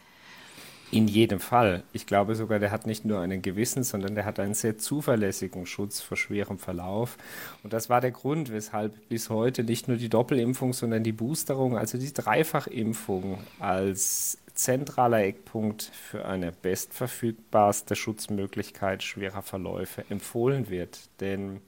In 0.91 1.07
jedem 1.07 1.39
Fall. 1.39 1.83
Ich 1.93 2.07
glaube 2.07 2.33
sogar, 2.33 2.57
der 2.57 2.71
hat 2.71 2.87
nicht 2.87 3.05
nur 3.05 3.19
einen 3.19 3.43
gewissen, 3.43 3.83
sondern 3.83 4.15
der 4.15 4.25
hat 4.25 4.39
einen 4.39 4.55
sehr 4.55 4.79
zuverlässigen 4.79 5.67
Schutz 5.67 6.01
vor 6.01 6.17
schwerem 6.17 6.57
Verlauf. 6.57 7.17
Und 7.61 7.73
das 7.73 7.89
war 7.89 8.01
der 8.01 8.09
Grund, 8.09 8.51
weshalb 8.51 9.07
bis 9.07 9.29
heute 9.29 9.63
nicht 9.63 9.87
nur 9.87 9.97
die 9.97 10.09
Doppelimpfung, 10.09 10.73
sondern 10.73 11.03
die 11.03 11.11
Boosterung, 11.11 11.77
also 11.77 11.99
die 11.99 12.11
Dreifachimpfung 12.11 13.37
als 13.59 14.39
zentraler 14.55 15.23
Eckpunkt 15.23 15.83
für 15.83 16.25
eine 16.25 16.51
bestverfügbarste 16.51 17.95
Schutzmöglichkeit 17.95 19.03
schwerer 19.03 19.43
Verläufe 19.43 20.03
empfohlen 20.09 20.69
wird. 20.69 20.99
Denn 21.19 21.61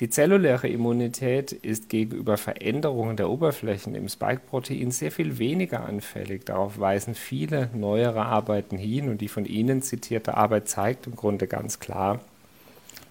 die 0.00 0.10
zelluläre 0.10 0.66
Immunität 0.66 1.52
ist 1.52 1.88
gegenüber 1.88 2.36
Veränderungen 2.36 3.16
der 3.16 3.30
Oberflächen 3.30 3.94
im 3.94 4.08
Spike-Protein 4.08 4.90
sehr 4.90 5.12
viel 5.12 5.38
weniger 5.38 5.84
anfällig. 5.84 6.44
Darauf 6.44 6.80
weisen 6.80 7.14
viele 7.14 7.70
neuere 7.74 8.26
Arbeiten 8.26 8.76
hin 8.76 9.08
und 9.08 9.20
die 9.20 9.28
von 9.28 9.44
Ihnen 9.44 9.82
zitierte 9.82 10.36
Arbeit 10.36 10.68
zeigt 10.68 11.06
im 11.06 11.14
Grunde 11.14 11.46
ganz 11.46 11.78
klar, 11.78 12.20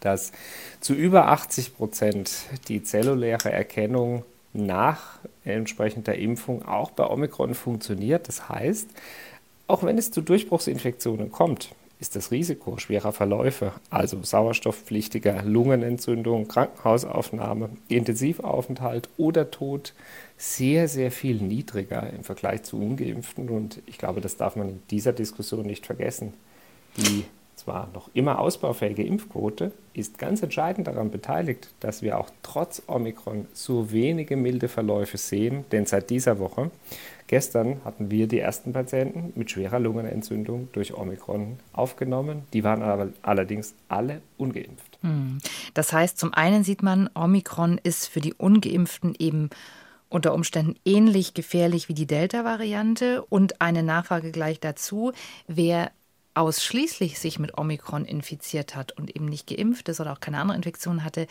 dass 0.02 0.34
zu 0.82 0.94
über 0.94 1.30
80 1.30 1.78
Prozent 1.78 2.34
die 2.68 2.84
zelluläre 2.84 3.50
Erkennung 3.50 4.26
nach 4.52 5.20
entsprechender 5.46 6.16
Impfung 6.16 6.66
auch 6.66 6.92
bei 6.92 7.08
Omikron 7.08 7.56
funktioniert. 7.56 8.28
Das 8.28 8.50
heißt, 8.50 8.90
auch 9.68 9.84
wenn 9.84 9.98
es 9.98 10.12
zu 10.12 10.22
Durchbruchsinfektionen 10.22 11.32
kommt, 11.32 11.70
ist 12.04 12.18
das 12.18 12.32
Risiko 12.32 12.78
schwerer 12.78 13.14
Verläufe, 13.14 13.72
also 13.90 14.22
sauerstoffpflichtiger 14.22 15.42
Lungenentzündung, 15.44 16.50
Krankenhausaufnahme, 16.50 17.70
Intensivaufenthalt 17.88 19.08
oder 19.16 19.52
Tod 19.52 19.94
sehr, 20.36 20.90
sehr 20.90 21.12
viel 21.12 21.38
niedriger 21.38 22.12
im 22.12 22.26
Vergleich 22.26 22.64
zu 22.64 22.78
ungeimpften. 22.78 23.48
Und 23.50 23.82
ich 23.86 23.98
glaube, 23.98 24.20
das 24.20 24.36
darf 24.36 24.58
man 24.58 24.68
in 24.68 24.84
dieser 24.92 25.14
Diskussion 25.14 25.66
nicht 25.66 25.86
vergessen. 25.86 26.34
Die 26.98 27.24
zwar 27.56 27.90
noch 27.94 28.10
immer 28.14 28.40
ausbaufähige 28.40 29.04
Impfquote 29.04 29.72
ist 29.94 30.18
ganz 30.18 30.44
entscheidend 30.44 30.88
daran 30.88 31.10
beteiligt, 31.10 31.70
dass 31.80 32.02
wir 32.02 32.20
auch 32.20 32.30
trotz 32.42 32.82
Omikron 32.88 33.48
so 33.54 33.94
wenige 33.94 34.36
milde 34.36 34.68
Verläufe 34.68 35.18
sehen, 35.18 35.64
denn 35.72 35.86
seit 35.86 36.10
dieser 36.10 36.38
Woche 36.38 36.70
Gestern 37.34 37.82
hatten 37.84 38.12
wir 38.12 38.28
die 38.28 38.38
ersten 38.38 38.74
Patienten 38.74 39.34
mit 39.34 39.50
schwerer 39.50 39.80
Lungenentzündung 39.80 40.70
durch 40.72 40.94
Omikron 40.94 41.58
aufgenommen. 41.72 42.44
Die 42.54 42.64
waren 42.64 42.84
aber 42.84 43.08
allerdings 43.24 43.74
alle 43.90 44.22
ungeimpft. 44.38 45.00
Hm. 45.02 45.40
Das 45.74 45.92
heißt, 45.92 46.20
zum 46.20 46.32
einen 46.36 46.64
sieht 46.64 46.84
man, 46.84 47.10
Omikron 47.16 47.80
ist 47.82 48.06
für 48.06 48.22
die 48.22 48.36
ungeimpften 48.36 49.16
eben 49.18 49.50
unter 50.10 50.36
Umständen 50.36 50.76
ähnlich 50.86 51.34
gefährlich 51.34 51.90
wie 51.90 51.96
die 51.96 52.06
Delta-Variante? 52.06 53.26
Und 53.26 53.62
eine 53.62 53.82
Nachfrage 53.82 54.32
gleich 54.32 54.60
dazu. 54.60 55.12
Wer 55.48 55.90
ausschließlich 56.36 57.20
sich 57.20 57.40
mit 57.40 57.58
Omikron 57.58 58.06
infiziert 58.06 58.76
hat 58.76 58.92
und 58.94 59.16
eben 59.16 59.26
nicht 59.26 59.48
geimpft 59.48 59.90
ist 59.90 60.00
oder 60.00 60.14
auch 60.14 60.20
keine 60.20 60.40
andere 60.40 60.58
Infektion 60.58 61.04
hatte, 61.04 61.28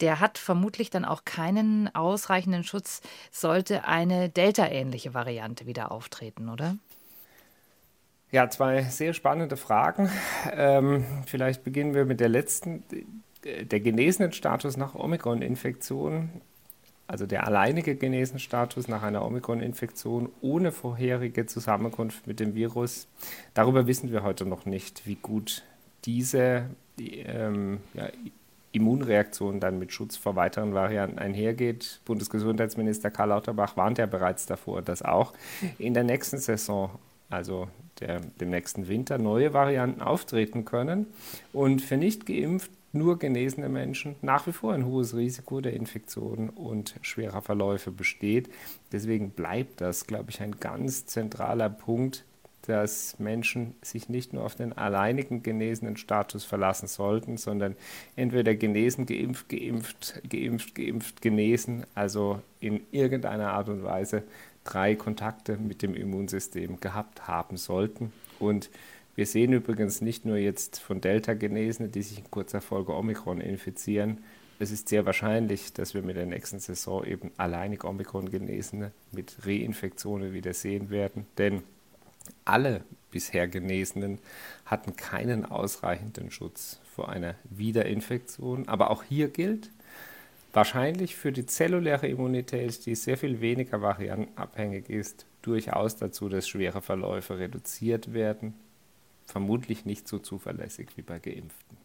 der 0.00 0.20
hat 0.20 0.38
vermutlich 0.38 0.90
dann 0.90 1.04
auch 1.04 1.24
keinen 1.24 1.94
ausreichenden 1.94 2.64
Schutz, 2.64 3.00
sollte 3.30 3.84
eine 3.86 4.28
Delta-ähnliche 4.28 5.14
Variante 5.14 5.66
wieder 5.66 5.90
auftreten, 5.90 6.48
oder? 6.48 6.76
Ja, 8.30 8.50
zwei 8.50 8.82
sehr 8.82 9.12
spannende 9.12 9.56
Fragen. 9.56 10.10
Ähm, 10.52 11.04
vielleicht 11.26 11.62
beginnen 11.62 11.94
wir 11.94 12.04
mit 12.04 12.20
der 12.20 12.28
letzten. 12.28 12.82
Der 13.44 13.80
genesenen 13.80 14.32
Status 14.32 14.78
nach 14.78 14.94
Omikron-Infektion, 14.94 16.40
also 17.06 17.26
der 17.26 17.46
alleinige 17.46 17.94
genesene 17.94 18.38
Status 18.38 18.88
nach 18.88 19.02
einer 19.02 19.24
Omikron-Infektion 19.24 20.30
ohne 20.40 20.72
vorherige 20.72 21.46
Zusammenkunft 21.46 22.26
mit 22.26 22.40
dem 22.40 22.54
Virus, 22.54 23.08
darüber 23.52 23.86
wissen 23.86 24.10
wir 24.10 24.22
heute 24.22 24.46
noch 24.46 24.66
nicht, 24.66 25.06
wie 25.06 25.16
gut 25.16 25.64
diese 26.04 26.64
ähm, 26.98 27.80
ja, 27.94 28.08
Immunreaktion 28.72 29.60
dann 29.60 29.78
mit 29.78 29.92
Schutz 29.92 30.16
vor 30.16 30.36
weiteren 30.36 30.74
Varianten 30.74 31.18
einhergeht. 31.18 32.00
Bundesgesundheitsminister 32.04 33.10
Karl 33.10 33.28
Lauterbach 33.28 33.76
warnt 33.76 33.98
ja 33.98 34.06
bereits 34.06 34.46
davor, 34.46 34.82
dass 34.82 35.02
auch 35.02 35.32
in 35.78 35.94
der 35.94 36.04
nächsten 36.04 36.38
Saison 36.38 36.90
also 37.30 37.68
der, 38.00 38.20
dem 38.40 38.50
nächsten 38.50 38.88
Winter, 38.88 39.18
neue 39.18 39.52
Varianten 39.52 40.02
auftreten 40.02 40.64
können 40.64 41.06
und 41.52 41.82
für 41.82 41.96
nicht 41.96 42.26
geimpft 42.26 42.70
nur 42.94 43.18
genesene 43.18 43.68
Menschen 43.68 44.16
nach 44.22 44.46
wie 44.46 44.52
vor 44.52 44.72
ein 44.72 44.86
hohes 44.86 45.14
Risiko 45.14 45.60
der 45.60 45.74
Infektionen 45.74 46.48
und 46.48 46.94
schwerer 47.02 47.42
Verläufe 47.42 47.90
besteht. 47.90 48.48
Deswegen 48.92 49.30
bleibt 49.30 49.80
das, 49.80 50.06
glaube 50.06 50.30
ich, 50.30 50.40
ein 50.40 50.58
ganz 50.60 51.06
zentraler 51.06 51.70
Punkt, 51.70 52.24
dass 52.66 53.18
Menschen 53.18 53.74
sich 53.82 54.08
nicht 54.08 54.32
nur 54.32 54.44
auf 54.44 54.54
den 54.54 54.72
alleinigen 54.72 55.42
genesenen 55.42 55.96
Status 55.96 56.44
verlassen 56.44 56.86
sollten, 56.86 57.36
sondern 57.36 57.76
entweder 58.16 58.54
genesen, 58.54 59.06
geimpft, 59.06 59.48
geimpft, 59.48 60.22
geimpft, 60.28 60.74
geimpft, 60.74 61.20
genesen, 61.20 61.84
also 61.94 62.40
in 62.60 62.80
irgendeiner 62.90 63.52
Art 63.52 63.68
und 63.68 63.84
Weise 63.84 64.22
drei 64.64 64.94
Kontakte 64.94 65.58
mit 65.58 65.82
dem 65.82 65.94
Immunsystem 65.94 66.80
gehabt 66.80 67.28
haben 67.28 67.58
sollten. 67.58 68.12
Und 68.38 68.70
wir 69.14 69.26
sehen 69.26 69.52
übrigens 69.52 70.00
nicht 70.00 70.24
nur 70.24 70.36
jetzt 70.36 70.80
von 70.80 71.00
Delta-Genesene, 71.00 71.88
die 71.88 72.02
sich 72.02 72.18
in 72.18 72.30
kurzer 72.30 72.60
Folge 72.60 72.94
Omikron 72.94 73.40
infizieren. 73.40 74.18
Es 74.58 74.70
ist 74.70 74.88
sehr 74.88 75.06
wahrscheinlich, 75.06 75.72
dass 75.72 75.94
wir 75.94 76.02
mit 76.02 76.16
der 76.16 76.26
nächsten 76.26 76.58
Saison 76.58 77.04
eben 77.04 77.30
alleinig 77.36 77.84
Omikron-Genesene 77.84 78.92
mit 79.12 79.36
Reinfektionen 79.46 80.32
wieder 80.32 80.52
sehen 80.52 80.90
werden. 80.90 81.26
Denn 81.38 81.62
alle 82.44 82.82
bisher 83.10 83.46
Genesenen 83.46 84.18
hatten 84.64 84.96
keinen 84.96 85.44
ausreichenden 85.44 86.30
Schutz 86.30 86.80
vor 86.94 87.08
einer 87.08 87.36
Wiederinfektion. 87.44 88.68
Aber 88.68 88.90
auch 88.90 89.04
hier 89.04 89.28
gilt, 89.28 89.70
wahrscheinlich 90.52 91.14
für 91.14 91.30
die 91.30 91.46
zelluläre 91.46 92.08
Immunität, 92.08 92.86
die 92.86 92.94
sehr 92.94 93.16
viel 93.16 93.40
weniger 93.40 93.80
variantenabhängig 93.80 94.88
ist, 94.90 95.26
durchaus 95.42 95.96
dazu, 95.96 96.28
dass 96.28 96.48
schwere 96.48 96.80
Verläufe 96.80 97.38
reduziert 97.38 98.12
werden. 98.12 98.54
Vermutlich 99.26 99.84
nicht 99.84 100.06
so 100.08 100.18
zuverlässig 100.18 100.90
wie 100.96 101.02
bei 101.02 101.18
Geimpften. 101.18 101.76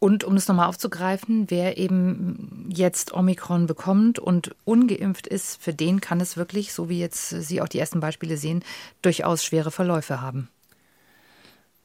Und 0.00 0.22
um 0.22 0.36
es 0.36 0.46
nochmal 0.46 0.68
aufzugreifen, 0.68 1.50
wer 1.50 1.76
eben 1.76 2.68
jetzt 2.72 3.12
Omikron 3.12 3.66
bekommt 3.66 4.20
und 4.20 4.54
ungeimpft 4.64 5.26
ist, 5.26 5.60
für 5.60 5.74
den 5.74 6.00
kann 6.00 6.20
es 6.20 6.36
wirklich, 6.36 6.72
so 6.72 6.88
wie 6.88 7.00
jetzt 7.00 7.30
Sie 7.30 7.60
auch 7.60 7.68
die 7.68 7.80
ersten 7.80 7.98
Beispiele 7.98 8.36
sehen, 8.36 8.64
durchaus 9.02 9.44
schwere 9.44 9.72
Verläufe 9.72 10.20
haben. 10.20 10.48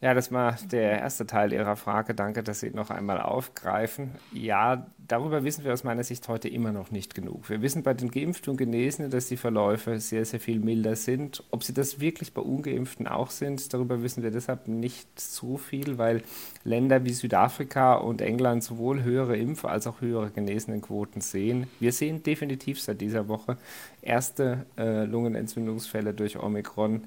Ja, 0.04 0.14
das 0.14 0.34
war 0.34 0.58
der 0.70 1.00
erste 1.00 1.26
Teil 1.26 1.54
Ihrer 1.54 1.78
Frage. 1.78 2.14
Danke, 2.14 2.44
dass 2.44 2.60
Sie 2.60 2.72
noch 2.72 2.90
einmal 2.90 3.22
aufgreifen. 3.22 4.12
Ja, 4.34 4.86
darüber 5.08 5.46
wissen 5.46 5.64
wir 5.64 5.72
aus 5.72 5.86
meiner 5.86 6.04
Sicht 6.04 6.28
heute 6.28 6.50
immer 6.50 6.74
noch 6.74 6.92
nicht 6.92 7.16
genug. 7.16 7.50
Wir 7.50 7.62
wissen 7.62 7.84
bei 7.84 7.94
den 7.94 8.12
Geimpften 8.12 8.52
und 8.52 8.58
Genesenen, 8.58 9.12
dass 9.12 9.30
die 9.30 9.38
Verläufe 9.38 10.02
sehr, 10.02 10.26
sehr 10.26 10.42
viel 10.42 10.60
milder 10.60 10.98
sind. 10.98 11.42
Ob 11.52 11.64
sie 11.64 11.74
das 11.74 12.02
wirklich 12.02 12.34
bei 12.34 12.42
Ungeimpften 12.42 13.08
auch 13.08 13.32
sind, 13.32 13.74
darüber 13.74 14.04
wissen 14.04 14.24
wir 14.24 14.32
deshalb 14.32 14.68
nicht 14.68 15.08
so 15.18 15.56
viel, 15.56 15.98
weil 15.98 16.22
Länder 16.66 17.06
wie 17.06 17.14
Südafrika 17.14 17.94
und 17.94 18.20
England 18.22 18.62
sowohl 18.62 19.04
höhere 19.04 19.36
Impf- 19.36 19.66
als 19.66 19.88
auch 19.88 20.02
höhere 20.02 20.32
Genesenenquoten 20.32 21.22
sehen. 21.22 21.68
Wir 21.80 21.94
sehen 21.94 22.24
definitiv 22.24 22.82
seit 22.82 23.00
dieser 23.00 23.30
Woche 23.30 23.56
erste 24.02 24.66
äh, 24.78 25.06
Lungenentzündungsfälle 25.06 26.14
durch 26.14 26.38
Omikron 26.38 27.04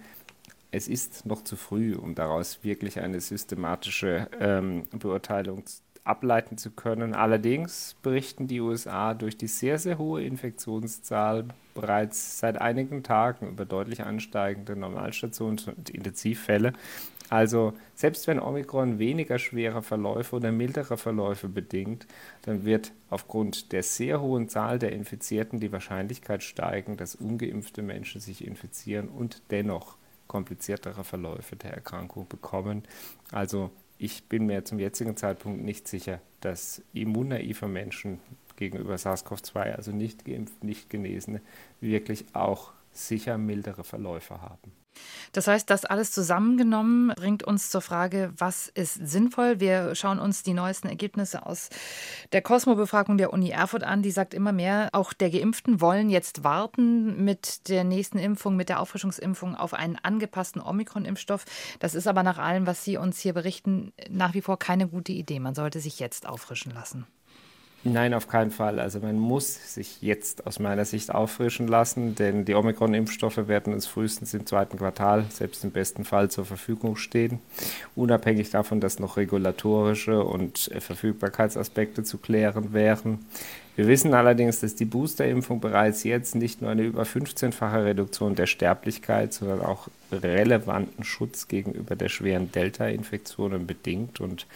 es 0.76 0.88
ist 0.88 1.25
noch 1.25 1.42
zu 1.42 1.56
früh, 1.56 1.95
um 1.95 2.14
daraus 2.14 2.62
wirklich 2.62 3.00
eine 3.00 3.21
systematische 3.21 4.28
ähm, 4.38 4.85
Beurteilung 4.92 5.64
ableiten 6.04 6.59
zu 6.59 6.71
können. 6.71 7.14
Allerdings 7.14 7.97
berichten 8.02 8.47
die 8.47 8.61
USA 8.61 9.14
durch 9.14 9.37
die 9.37 9.49
sehr, 9.49 9.78
sehr 9.78 9.99
hohe 9.99 10.23
Infektionszahl 10.23 11.47
bereits 11.75 12.38
seit 12.38 12.61
einigen 12.61 13.02
Tagen 13.02 13.49
über 13.49 13.64
deutlich 13.64 14.04
ansteigende 14.04 14.75
Normalstations- 14.75 15.66
und 15.68 15.90
Intensivfälle. 15.90 16.75
Also 17.28 17.73
selbst 17.95 18.28
wenn 18.28 18.38
Omikron 18.38 19.00
weniger 19.00 19.38
schwere 19.38 19.83
Verläufe 19.83 20.37
oder 20.37 20.52
mildere 20.52 20.97
Verläufe 20.97 21.49
bedingt, 21.49 22.06
dann 22.42 22.64
wird 22.64 22.92
aufgrund 23.11 23.73
der 23.73 23.83
sehr 23.83 24.21
hohen 24.21 24.49
Zahl 24.49 24.78
der 24.78 24.92
Infizierten 24.92 25.59
die 25.59 25.73
Wahrscheinlichkeit 25.73 26.45
steigen, 26.45 26.97
dass 26.97 27.16
ungeimpfte 27.16 27.83
Menschen 27.83 28.21
sich 28.21 28.47
infizieren 28.47 29.09
und 29.09 29.42
dennoch 29.50 29.97
kompliziertere 30.36 31.02
Verläufe 31.02 31.56
der 31.56 31.72
Erkrankung 31.72 32.28
bekommen. 32.28 32.82
Also 33.32 33.70
ich 33.96 34.24
bin 34.24 34.44
mir 34.44 34.66
zum 34.66 34.78
jetzigen 34.78 35.16
Zeitpunkt 35.16 35.64
nicht 35.64 35.88
sicher, 35.88 36.20
dass 36.42 36.82
immunnaive 36.92 37.66
Menschen 37.66 38.20
gegenüber 38.56 38.96
SARS-CoV-2, 38.96 39.72
also 39.72 39.92
nicht 39.92 40.26
geimpft, 40.26 40.62
nicht 40.62 40.90
Genesene, 40.90 41.40
wirklich 41.80 42.26
auch 42.34 42.74
sicher 42.92 43.38
mildere 43.38 43.82
Verläufe 43.82 44.42
haben. 44.42 44.72
Das 45.32 45.46
heißt, 45.46 45.68
das 45.68 45.84
alles 45.84 46.12
zusammengenommen 46.12 47.12
bringt 47.16 47.42
uns 47.42 47.70
zur 47.70 47.80
Frage, 47.80 48.32
was 48.36 48.68
ist 48.68 48.94
sinnvoll? 48.94 49.60
Wir 49.60 49.94
schauen 49.94 50.18
uns 50.18 50.42
die 50.42 50.54
neuesten 50.54 50.88
Ergebnisse 50.88 51.44
aus 51.46 51.68
der 52.32 52.42
Cosmo-Befragung 52.42 53.18
der 53.18 53.32
Uni 53.32 53.50
Erfurt 53.50 53.84
an. 53.84 54.02
Die 54.02 54.10
sagt 54.10 54.34
immer 54.34 54.52
mehr, 54.52 54.88
auch 54.92 55.12
der 55.12 55.30
Geimpften 55.30 55.80
wollen 55.80 56.10
jetzt 56.10 56.44
warten 56.44 57.24
mit 57.24 57.68
der 57.68 57.84
nächsten 57.84 58.18
Impfung, 58.18 58.56
mit 58.56 58.68
der 58.68 58.80
Auffrischungsimpfung 58.80 59.54
auf 59.54 59.74
einen 59.74 59.96
angepassten 59.96 60.62
Omikron-Impfstoff. 60.62 61.44
Das 61.78 61.94
ist 61.94 62.06
aber 62.06 62.22
nach 62.22 62.38
allem, 62.38 62.66
was 62.66 62.84
Sie 62.84 62.96
uns 62.96 63.20
hier 63.20 63.32
berichten, 63.32 63.92
nach 64.08 64.34
wie 64.34 64.42
vor 64.42 64.58
keine 64.58 64.88
gute 64.88 65.12
Idee. 65.12 65.40
Man 65.40 65.54
sollte 65.54 65.80
sich 65.80 65.98
jetzt 65.98 66.26
auffrischen 66.26 66.72
lassen. 66.72 67.06
Nein, 67.88 68.14
auf 68.14 68.26
keinen 68.26 68.50
Fall. 68.50 68.80
Also 68.80 68.98
man 68.98 69.16
muss 69.16 69.74
sich 69.74 70.02
jetzt 70.02 70.44
aus 70.44 70.58
meiner 70.58 70.84
Sicht 70.84 71.14
auffrischen 71.14 71.68
lassen, 71.68 72.16
denn 72.16 72.44
die 72.44 72.56
Omikron-Impfstoffe 72.56 73.46
werden 73.46 73.72
uns 73.72 73.86
frühestens 73.86 74.34
im 74.34 74.44
zweiten 74.44 74.76
Quartal, 74.76 75.24
selbst 75.30 75.62
im 75.62 75.70
besten 75.70 76.04
Fall, 76.04 76.28
zur 76.28 76.44
Verfügung 76.44 76.96
stehen. 76.96 77.38
Unabhängig 77.94 78.50
davon, 78.50 78.80
dass 78.80 78.98
noch 78.98 79.16
regulatorische 79.16 80.24
und 80.24 80.68
Verfügbarkeitsaspekte 80.76 82.02
zu 82.02 82.18
klären 82.18 82.72
wären. 82.72 83.20
Wir 83.76 83.86
wissen 83.86 84.14
allerdings, 84.14 84.58
dass 84.60 84.74
die 84.74 84.84
Boosterimpfung 84.84 85.60
bereits 85.60 86.02
jetzt 86.02 86.34
nicht 86.34 86.62
nur 86.62 86.70
eine 86.72 86.82
über 86.82 87.04
15-fache 87.04 87.84
Reduktion 87.84 88.34
der 88.34 88.46
Sterblichkeit, 88.46 89.32
sondern 89.32 89.60
auch 89.60 89.86
relevanten 90.10 91.04
Schutz 91.04 91.46
gegenüber 91.46 91.94
der 91.94 92.08
schweren 92.08 92.50
Delta-Infektionen 92.50 93.66
bedingt. 93.66 94.20
Und 94.20 94.46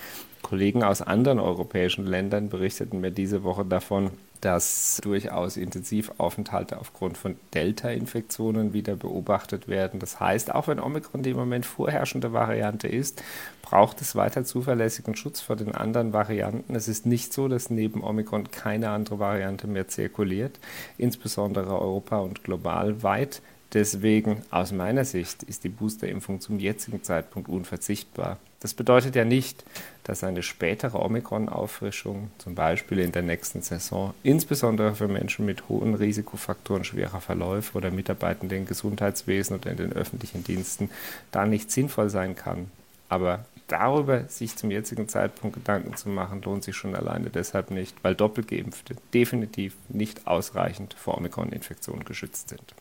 Kollegen 0.43 0.83
aus 0.83 1.03
anderen 1.03 1.39
europäischen 1.39 2.07
Ländern 2.07 2.49
berichteten 2.49 3.01
mir 3.01 3.11
diese 3.11 3.43
Woche 3.45 3.65
davon, 3.65 4.11
dass 4.41 5.01
durchaus 5.03 5.57
Intensivaufenthalte 5.57 6.79
aufgrund 6.79 7.19
von 7.19 7.37
Delta-Infektionen 7.53 8.73
wieder 8.73 8.97
beobachtet 8.97 9.69
werden. 9.69 10.01
Das 10.01 10.19
heißt, 10.19 10.55
auch 10.55 10.69
wenn 10.69 10.81
Omikron 10.81 11.23
die 11.23 11.31
im 11.31 11.37
Moment 11.37 11.67
vorherrschende 11.67 12.33
Variante 12.33 12.89
ist, 12.89 13.23
braucht 13.63 14.01
es 14.01 14.17
weiter 14.17 14.45
zuverlässigen 14.45 15.15
Schutz 15.15 15.41
vor 15.41 15.57
den 15.57 15.75
anderen 15.75 16.13
Varianten. 16.13 16.75
Es 16.75 16.89
ist 16.89 17.07
nicht 17.07 17.33
so, 17.33 17.49
dass 17.49 17.71
neben 17.71 18.03
Omikron 18.03 18.51
keine 18.51 18.91
andere 18.91 19.19
Variante 19.19 19.67
mehr 19.67 19.89
zirkuliert, 19.89 20.59
insbesondere 20.97 21.79
Europa 21.79 22.19
und 22.19 22.43
global 22.43 23.03
weit. 23.03 23.43
Deswegen 23.73 24.43
aus 24.51 24.73
meiner 24.73 25.05
Sicht 25.05 25.45
ist 25.45 25.63
die 25.63 25.69
Boosterimpfung 25.69 26.41
zum 26.41 26.59
jetzigen 26.59 27.05
Zeitpunkt 27.05 27.49
unverzichtbar. 27.49 28.39
Das 28.59 28.75
bedeutet 28.75 29.15
ja 29.15 29.25
nicht, 29.25 29.65
dass 30.03 30.25
eine 30.25 30.43
spätere 30.43 31.01
Omikron-Auffrischung, 31.01 32.31
zum 32.39 32.55
Beispiel 32.57 32.99
in 32.99 33.13
der 33.13 33.23
nächsten 33.23 33.63
Saison, 33.63 34.13
insbesondere 34.23 34.95
für 34.97 35.09
Menschen 35.09 35.47
mit 35.47 35.69
hohen 35.69 35.95
Risikofaktoren 35.95 36.85
schwerer 36.85 37.21
Verläufe 37.21 37.79
oder 37.79 37.91
Mitarbeitende 37.91 38.57
im 38.57 38.67
Gesundheitswesen 38.67 39.57
oder 39.57 39.71
in 39.71 39.77
den 39.77 39.93
öffentlichen 39.93 40.43
Diensten, 40.43 40.91
da 41.31 41.47
nicht 41.47 41.71
sinnvoll 41.71 42.11
sein 42.11 42.35
kann. 42.35 42.71
Aber 43.09 43.45
darüber 43.69 44.25
sich 44.25 44.57
zum 44.57 44.71
jetzigen 44.71 45.09
Zeitpunkt 45.09 45.57
Gedanken 45.57 45.97
zu 45.97 46.09
machen, 46.09 46.43
lohnt 46.43 46.65
sich 46.65 46.77
schon 46.77 46.97
alleine 46.97 47.31
deshalb 47.31 47.71
nicht, 47.71 47.97
weil 48.03 48.17
Doppelgeimpfte 48.17 48.97
definitiv 49.15 49.77
nicht 49.89 50.27
ausreichend 50.27 50.95
vor 50.95 51.17
Omikron-Infektionen 51.17 52.05
geschützt 52.05 52.49
sind. 52.49 52.75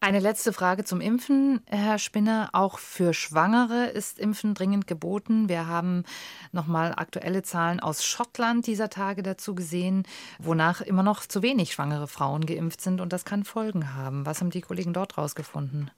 Eine 0.00 0.20
letzte 0.20 0.52
Frage 0.52 0.84
zum 0.84 1.00
Impfen, 1.00 1.60
Herr 1.66 1.98
Spinner. 1.98 2.50
Auch 2.52 2.78
für 2.78 3.12
Schwangere 3.12 3.86
ist 3.86 4.20
Impfen 4.20 4.54
dringend 4.54 4.86
geboten. 4.86 5.48
Wir 5.48 5.66
haben 5.66 6.04
nochmal 6.52 6.94
aktuelle 6.96 7.42
Zahlen 7.42 7.80
aus 7.80 8.04
Schottland 8.04 8.68
dieser 8.68 8.90
Tage 8.90 9.24
dazu 9.24 9.56
gesehen, 9.56 10.04
wonach 10.38 10.82
immer 10.82 11.02
noch 11.02 11.26
zu 11.26 11.42
wenig 11.42 11.72
schwangere 11.72 12.06
Frauen 12.06 12.46
geimpft 12.46 12.80
sind. 12.80 13.00
Und 13.00 13.12
das 13.12 13.24
kann 13.24 13.42
Folgen 13.42 13.94
haben. 13.94 14.24
Was 14.24 14.40
haben 14.40 14.50
die 14.50 14.60
Kollegen 14.60 14.92
dort 14.92 15.18
rausgefunden? 15.18 15.90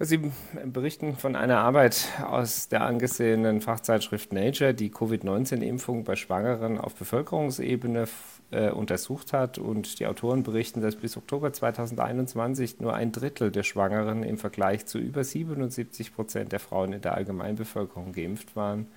Sie 0.00 0.32
berichten 0.64 1.14
von 1.16 1.36
einer 1.36 1.58
Arbeit 1.58 2.08
aus 2.26 2.68
der 2.68 2.82
angesehenen 2.82 3.60
Fachzeitschrift 3.60 4.32
Nature, 4.32 4.74
die 4.74 4.90
Covid-19-Impfung 4.90 6.02
bei 6.02 6.16
Schwangeren 6.16 6.78
auf 6.78 6.96
Bevölkerungsebene 6.96 8.08
äh, 8.50 8.70
untersucht 8.70 9.32
hat. 9.32 9.58
Und 9.58 10.00
die 10.00 10.08
Autoren 10.08 10.42
berichten, 10.42 10.80
dass 10.80 10.96
bis 10.96 11.16
Oktober 11.16 11.52
2021 11.52 12.80
nur 12.80 12.94
ein 12.94 13.12
Drittel 13.12 13.52
der 13.52 13.62
Schwangeren 13.62 14.24
im 14.24 14.36
Vergleich 14.36 14.84
zu 14.86 14.98
über 14.98 15.22
77 15.22 16.12
Prozent 16.12 16.50
der 16.50 16.58
Frauen 16.58 16.92
in 16.92 17.00
der 17.00 17.14
Allgemeinbevölkerung 17.14 18.10
geimpft 18.10 18.56
waren. 18.56 18.88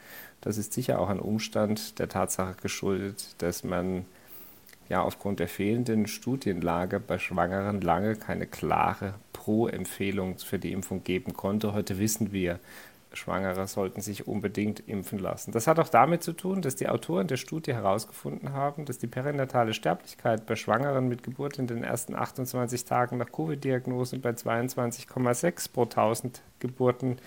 Das 0.42 0.58
ist 0.58 0.74
sicher 0.74 1.00
auch 1.00 1.10
ein 1.10 1.20
Umstand 1.20 2.00
der 2.00 2.10
Tatsache 2.10 2.56
geschuldet, 2.60 3.36
dass 3.38 3.64
man 3.64 4.06
ja 4.90 5.02
aufgrund 5.02 5.40
der 5.40 5.48
fehlenden 5.48 6.08
Studienlage 6.08 7.00
bei 7.00 7.20
Schwangeren 7.20 7.82
lange 7.82 8.16
keine 8.16 8.48
klare 8.48 9.16
Pro-Empfehlung 9.34 10.38
für 10.40 10.60
die 10.60 10.72
Impfung 10.72 11.04
geben 11.04 11.34
konnte. 11.34 11.74
Heute 11.74 12.00
wissen 12.00 12.32
wir, 12.32 12.60
Schwangere 13.14 13.68
sollten 13.68 14.02
sich 14.02 14.28
unbedingt 14.28 14.88
impfen 14.88 15.20
lassen. 15.20 15.52
Das 15.52 15.68
hat 15.68 15.80
auch 15.80 15.90
damit 15.90 16.24
zu 16.24 16.34
tun, 16.34 16.62
dass 16.62 16.76
die 16.76 16.88
Autoren 16.88 17.28
der 17.28 17.38
Studie 17.38 17.74
herausgefunden 17.74 18.54
haben, 18.54 18.86
dass 18.86 18.98
die 18.98 19.08
perinatale 19.08 19.74
Sterblichkeit 19.74 20.46
bei 20.46 20.56
Schwangeren 20.56 21.08
mit 21.08 21.24
Geburt 21.24 21.58
in 21.58 21.68
den 21.68 21.84
ersten 21.84 22.16
28 22.16 22.86
Tagen 22.86 23.18
nach 23.18 23.32
Covid-Diagnosen 23.32 24.22
bei 24.22 24.32
22,6 24.32 25.72
pro 25.72 25.84
1000 25.84 26.42
Geburten 26.60 27.18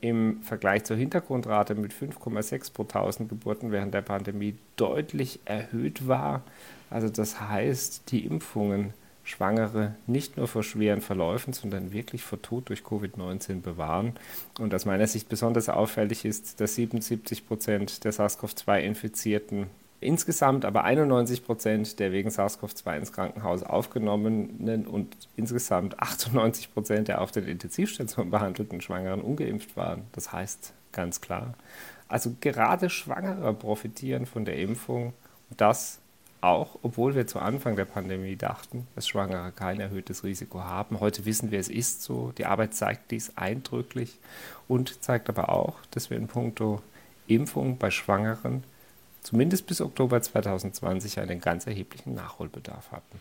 im 0.00 0.42
Vergleich 0.42 0.84
zur 0.84 0.96
Hintergrundrate 0.96 1.74
mit 1.74 1.92
5,6 1.92 2.72
pro 2.72 2.82
1000 2.82 3.28
Geburten 3.28 3.72
während 3.72 3.94
der 3.94 4.02
Pandemie 4.02 4.56
deutlich 4.76 5.40
erhöht 5.44 6.08
war. 6.08 6.42
Also 6.90 7.08
das 7.08 7.40
heißt, 7.40 8.10
die 8.10 8.24
Impfungen 8.24 8.92
Schwangere 9.26 9.96
nicht 10.06 10.36
nur 10.36 10.46
vor 10.46 10.62
schweren 10.62 11.00
Verläufen, 11.00 11.52
sondern 11.52 11.92
wirklich 11.92 12.22
vor 12.22 12.40
Tod 12.40 12.68
durch 12.68 12.82
Covid-19 12.82 13.60
bewahren. 13.60 14.12
Und 14.60 14.72
aus 14.72 14.84
meiner 14.84 15.08
Sicht 15.08 15.28
besonders 15.28 15.68
auffällig 15.68 16.24
ist, 16.24 16.60
dass 16.60 16.76
77 16.76 17.44
Prozent 17.44 18.04
der 18.04 18.12
SARS-CoV-2-Infizierten 18.12 19.66
insgesamt 20.00 20.64
aber 20.64 20.84
91 20.84 21.44
Prozent 21.44 21.98
der 21.98 22.12
wegen 22.12 22.30
SARS-CoV-2 22.30 22.96
ins 22.96 23.12
Krankenhaus 23.12 23.62
aufgenommenen 23.62 24.86
und 24.86 25.16
insgesamt 25.36 25.98
98 26.00 26.72
Prozent 26.72 27.08
der 27.08 27.20
auf 27.20 27.32
den 27.32 27.46
Intensivstationen 27.46 28.30
behandelten 28.30 28.80
Schwangeren 28.80 29.20
ungeimpft 29.20 29.76
waren. 29.76 30.02
Das 30.12 30.32
heißt 30.32 30.72
ganz 30.92 31.20
klar, 31.20 31.54
also 32.08 32.34
gerade 32.40 32.90
Schwangere 32.90 33.52
profitieren 33.54 34.26
von 34.26 34.44
der 34.44 34.58
Impfung. 34.58 35.12
Und 35.50 35.60
das 35.60 36.00
auch, 36.40 36.78
obwohl 36.82 37.14
wir 37.14 37.26
zu 37.26 37.38
Anfang 37.38 37.76
der 37.76 37.86
Pandemie 37.86 38.36
dachten, 38.36 38.86
dass 38.94 39.08
Schwangere 39.08 39.52
kein 39.52 39.80
erhöhtes 39.80 40.22
Risiko 40.22 40.62
haben. 40.62 41.00
Heute 41.00 41.24
wissen 41.24 41.50
wir, 41.50 41.58
es 41.58 41.68
ist 41.68 42.02
so. 42.02 42.32
Die 42.38 42.46
Arbeit 42.46 42.74
zeigt 42.74 43.10
dies 43.10 43.36
eindrücklich 43.36 44.18
und 44.68 45.02
zeigt 45.02 45.28
aber 45.28 45.48
auch, 45.48 45.74
dass 45.90 46.10
wir 46.10 46.16
in 46.16 46.28
puncto 46.28 46.82
Impfung 47.26 47.78
bei 47.78 47.90
Schwangeren 47.90 48.62
zumindest 49.26 49.66
bis 49.66 49.80
Oktober 49.80 50.22
2020 50.22 51.20
einen 51.20 51.40
ganz 51.40 51.66
erheblichen 51.66 52.14
Nachholbedarf 52.14 52.92
hatten. 52.92 53.20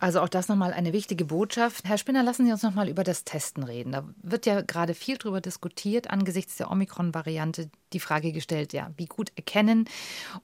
Also 0.00 0.20
auch 0.20 0.28
das 0.28 0.46
nochmal 0.46 0.72
eine 0.72 0.92
wichtige 0.92 1.24
Botschaft. 1.24 1.84
Herr 1.84 1.98
Spinner, 1.98 2.22
lassen 2.22 2.46
Sie 2.46 2.52
uns 2.52 2.62
nochmal 2.62 2.88
über 2.88 3.02
das 3.02 3.24
Testen 3.24 3.64
reden. 3.64 3.90
Da 3.90 4.04
wird 4.22 4.46
ja 4.46 4.60
gerade 4.60 4.94
viel 4.94 5.16
darüber 5.16 5.40
diskutiert, 5.40 6.08
angesichts 6.08 6.56
der 6.56 6.70
Omikron-Variante 6.70 7.68
die 7.92 7.98
Frage 7.98 8.32
gestellt, 8.32 8.72
ja, 8.72 8.92
wie 8.96 9.06
gut 9.06 9.32
erkennen 9.34 9.88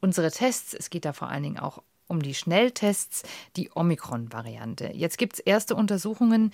unsere 0.01 0.33
Tests, 0.33 0.75
es 0.75 0.91
geht 0.91 1.05
da 1.05 1.13
vor 1.13 1.29
allen 1.29 1.45
Dingen 1.45 1.59
auch 1.59 1.83
um 2.07 2.23
die 2.23 2.35
Schnelltests 2.35 3.23
die 3.57 3.71
Omikron-Variante. 3.75 4.91
Jetzt 4.93 5.19
gibt 5.19 5.35
es 5.35 5.39
erste 5.41 5.75
Untersuchungen, 5.75 6.53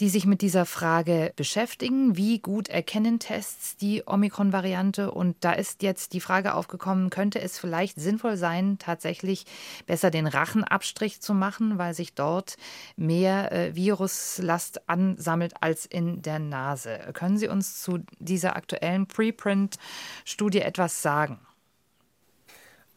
die 0.00 0.08
sich 0.08 0.26
mit 0.26 0.42
dieser 0.42 0.66
Frage 0.66 1.32
beschäftigen. 1.36 2.16
Wie 2.16 2.38
gut 2.38 2.68
erkennen 2.68 3.18
Tests 3.18 3.76
die 3.76 4.02
Omikron-Variante? 4.06 5.10
Und 5.10 5.36
da 5.40 5.52
ist 5.52 5.82
jetzt 5.82 6.12
die 6.12 6.20
Frage 6.20 6.54
aufgekommen, 6.54 7.10
könnte 7.10 7.40
es 7.40 7.58
vielleicht 7.58 8.00
sinnvoll 8.00 8.36
sein, 8.36 8.78
tatsächlich 8.78 9.46
besser 9.86 10.10
den 10.10 10.26
Rachenabstrich 10.26 11.20
zu 11.20 11.34
machen, 11.34 11.78
weil 11.78 11.94
sich 11.94 12.14
dort 12.14 12.56
mehr 12.96 13.52
äh, 13.52 13.74
Viruslast 13.74 14.88
ansammelt 14.88 15.54
als 15.60 15.86
in 15.86 16.22
der 16.22 16.38
Nase. 16.38 16.98
Können 17.12 17.38
Sie 17.38 17.48
uns 17.48 17.82
zu 17.82 18.00
dieser 18.18 18.56
aktuellen 18.56 19.06
Preprint-Studie 19.06 20.60
etwas 20.60 21.02
sagen? 21.02 21.38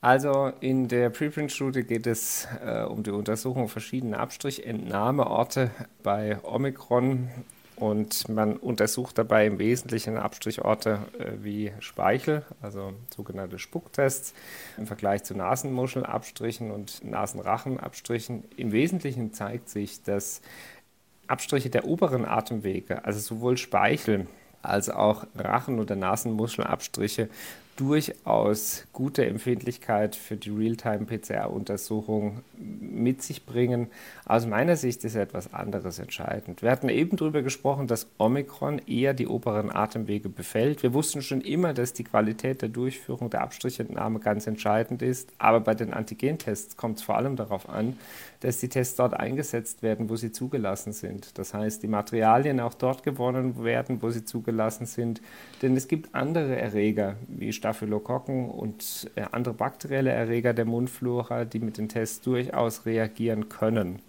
Also 0.02 0.52
in 0.62 0.88
der 0.88 1.12
Preprint-Studie 1.12 1.84
geht 1.84 2.08
es 2.08 2.48
äh, 2.66 2.82
um 2.82 3.04
die 3.04 3.12
Untersuchung 3.12 3.70
verschiedener 3.70 4.20
Abstrichentnahmeorte 4.20 5.70
bei 6.02 6.40
Omikron 6.44 7.30
und 7.76 8.28
man 8.28 8.58
untersucht 8.58 9.20
dabei 9.20 9.46
im 9.46 9.60
Wesentlichen 9.60 10.18
Abstrichorte 10.18 11.02
äh, 11.20 11.44
wie 11.44 11.72
Speichel, 11.82 12.44
also 12.64 12.94
sogenannte 13.16 13.60
Spucktests, 13.60 14.34
im 14.80 14.88
Vergleich 14.88 15.24
zu 15.24 15.36
Nasenmuschelabstrichen 15.36 16.72
und 16.72 17.04
Nasenrachenabstrichen. 17.04 18.44
Im 18.58 18.72
Wesentlichen 18.72 19.34
zeigt 19.34 19.70
sich, 19.70 20.02
dass 20.02 20.42
Abstriche 21.28 21.70
der 21.70 21.86
oberen 21.86 22.26
Atemwege, 22.26 23.06
also 23.06 23.20
sowohl 23.20 23.56
Speichel 23.56 24.26
als 24.64 24.90
auch 24.90 25.28
Rachen- 25.36 25.80
oder 25.80 25.96
Nasenmuschelabstriche 25.96 27.30
durchaus 27.78 28.86
gute 28.94 29.26
Empfindlichkeit 29.26 30.16
für 30.16 30.36
die 30.36 30.50
Realtime-PCR-Untersuchung 30.50 32.42
mit 32.58 33.24
sich 33.24 33.46
bringen. 33.46 33.88
Aus 34.26 34.46
meiner 34.46 34.76
Sicht 34.76 35.04
ist 35.04 35.16
etwas 35.16 35.54
anderes 35.54 35.98
entscheidend. 35.98 36.62
Wir 36.62 36.70
hatten 36.70 36.90
eben 36.90 37.18
darüber 37.18 37.42
gesprochen, 37.42 37.88
dass 37.88 38.08
Omikron 38.18 38.80
eher 38.88 39.14
die 39.14 39.28
oberen 39.28 39.72
Atemwege 39.72 40.30
befällt. 40.30 40.84
Wir 40.84 40.94
wussten 40.94 41.22
schon 41.22 41.42
immer, 41.42 41.74
dass 41.74 41.94
die 41.94 42.04
Qualität 42.04 42.62
der 42.62 42.70
Durchführung 42.70 43.30
der 43.30 43.42
Abstrichentnahme 43.42 44.20
ganz 44.20 44.48
entscheidend 44.48 45.02
ist. 45.02 45.30
Aber 45.38 45.60
bei 45.60 45.74
den 45.74 45.94
Antigentests 45.94 46.78
kommt 46.78 46.98
es 46.98 47.04
vor 47.04 47.18
allem 47.18 47.36
darauf 47.36 47.68
an, 47.70 47.98
dass 48.42 48.60
die 48.60 48.70
Tests 48.70 48.96
dort 48.96 49.14
eingesetzt 49.14 49.82
werden, 49.84 50.10
wo 50.10 50.16
sie 50.16 50.32
zugelassen 50.32 50.94
sind. 50.94 51.38
Das 51.38 51.54
heißt, 51.54 51.84
die 51.84 51.88
Materialien 51.88 52.60
auch 52.60 52.74
dort 52.74 53.04
gewonnen 53.04 53.64
werden, 53.64 54.02
wo 54.02 54.10
sie 54.10 54.26
zugelassen 54.26 54.86
sind. 54.86 55.22
Denn 55.62 55.78
es 55.78 55.88
gibt 55.88 56.14
andere 56.14 56.56
Erreger 56.56 57.16
wie 57.28 57.54
Staphylokokken 57.62 58.50
und 58.50 59.12
äh, 59.16 59.24
andere 59.32 59.54
bakterielle 59.54 60.10
Erreger 60.10 60.54
der 60.54 60.66
Mundflora, 60.66 61.46
die 61.46 61.60
mit 61.60 61.78
den 61.78 61.88
Tests 61.90 62.22
durchaus 62.22 62.88
reagieren 62.88 63.50
können. 63.50 64.00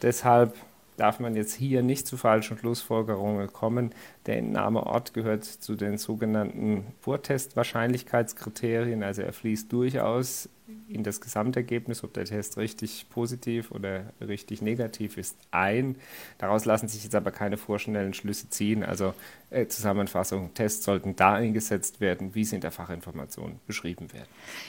Deshalb 0.00 0.54
darf 0.96 1.18
man 1.18 1.34
jetzt 1.34 1.54
hier 1.54 1.82
nicht 1.82 2.06
zu 2.06 2.16
falschen 2.16 2.56
Schlussfolgerungen 2.58 3.52
kommen. 3.52 3.90
Der 4.26 4.38
Entnahmeort 4.38 5.12
gehört 5.12 5.44
zu 5.44 5.74
den 5.74 5.98
sogenannten 5.98 6.86
Vortestwahrscheinlichkeitskriterien, 7.00 9.02
also 9.02 9.22
er 9.22 9.32
fließt 9.32 9.72
durchaus 9.72 10.48
in 10.88 11.04
das 11.04 11.20
Gesamtergebnis, 11.20 12.02
ob 12.04 12.12
der 12.14 12.24
Test 12.24 12.56
richtig 12.56 13.06
positiv 13.10 13.70
oder 13.70 14.12
richtig 14.20 14.62
negativ 14.62 15.16
ist, 15.16 15.36
ein. 15.50 15.96
Daraus 16.38 16.64
lassen 16.64 16.88
sich 16.88 17.04
jetzt 17.04 17.14
aber 17.14 17.30
keine 17.30 17.56
vorschnellen 17.56 18.14
Schlüsse 18.14 18.48
ziehen. 18.50 18.82
Also 18.82 19.14
äh, 19.50 19.66
Zusammenfassung, 19.66 20.54
Tests 20.54 20.84
sollten 20.84 21.16
da 21.16 21.34
eingesetzt 21.34 22.00
werden, 22.00 22.34
wie 22.34 22.44
sie 22.44 22.56
in 22.56 22.60
der 22.60 22.70
Fachinformation 22.70 23.60
beschrieben 23.66 24.12
werden. 24.12 24.28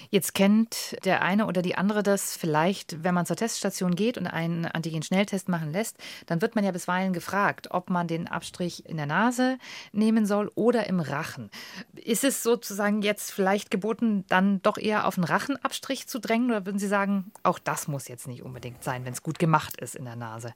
Jetzt 0.10 0.34
kennt 0.34 0.98
der 1.06 1.22
eine 1.22 1.46
oder 1.46 1.62
die 1.62 1.76
andere 1.76 2.04
das 2.04 2.36
vielleicht, 2.36 3.04
wenn 3.04 3.14
man 3.14 3.26
zur 3.26 3.36
Teststation 3.36 3.96
geht 3.96 4.18
und 4.18 4.28
einen 4.28 4.66
Antigen-Schnelltest 4.66 5.50
machen 5.50 5.72
lässt, 5.72 5.98
dann 6.26 6.42
wird 6.42 6.56
man 6.56 6.64
ja 6.64 6.72
bisweilen 6.72 7.14
gefragt, 7.14 7.70
ob 7.72 7.90
man 7.90 8.08
den 8.08 8.28
Abstrich 8.28 8.88
in 8.88 8.98
der 8.98 9.06
Nase 9.06 9.58
nehmen 9.92 10.26
soll 10.26 10.52
oder 10.56 10.88
im 10.88 11.00
Rachen. 11.00 11.50
Ist 11.96 12.24
es 12.24 12.44
sozusagen 12.44 13.02
jetzt 13.02 13.32
vielleicht 13.32 13.72
geboten, 13.72 14.26
dann 14.30 14.62
doch 14.62 14.78
eher 14.78 15.06
auf 15.08 15.16
den 15.16 15.24
Rachenabstrich 15.24 15.91
zu 16.08 16.20
drängen 16.20 16.50
oder 16.50 16.66
würden 16.66 16.80
Sie 16.80 16.88
sagen, 16.88 17.32
auch 17.44 17.60
das 17.60 17.88
muss 17.88 18.08
jetzt 18.08 18.28
nicht 18.28 18.44
unbedingt 18.44 18.84
sein, 18.84 19.06
wenn 19.06 19.14
es 19.14 19.24
gut 19.24 19.40
gemacht 19.40 19.80
ist 19.80 19.96
in 19.96 20.06
der 20.06 20.16
Nase? 20.16 20.54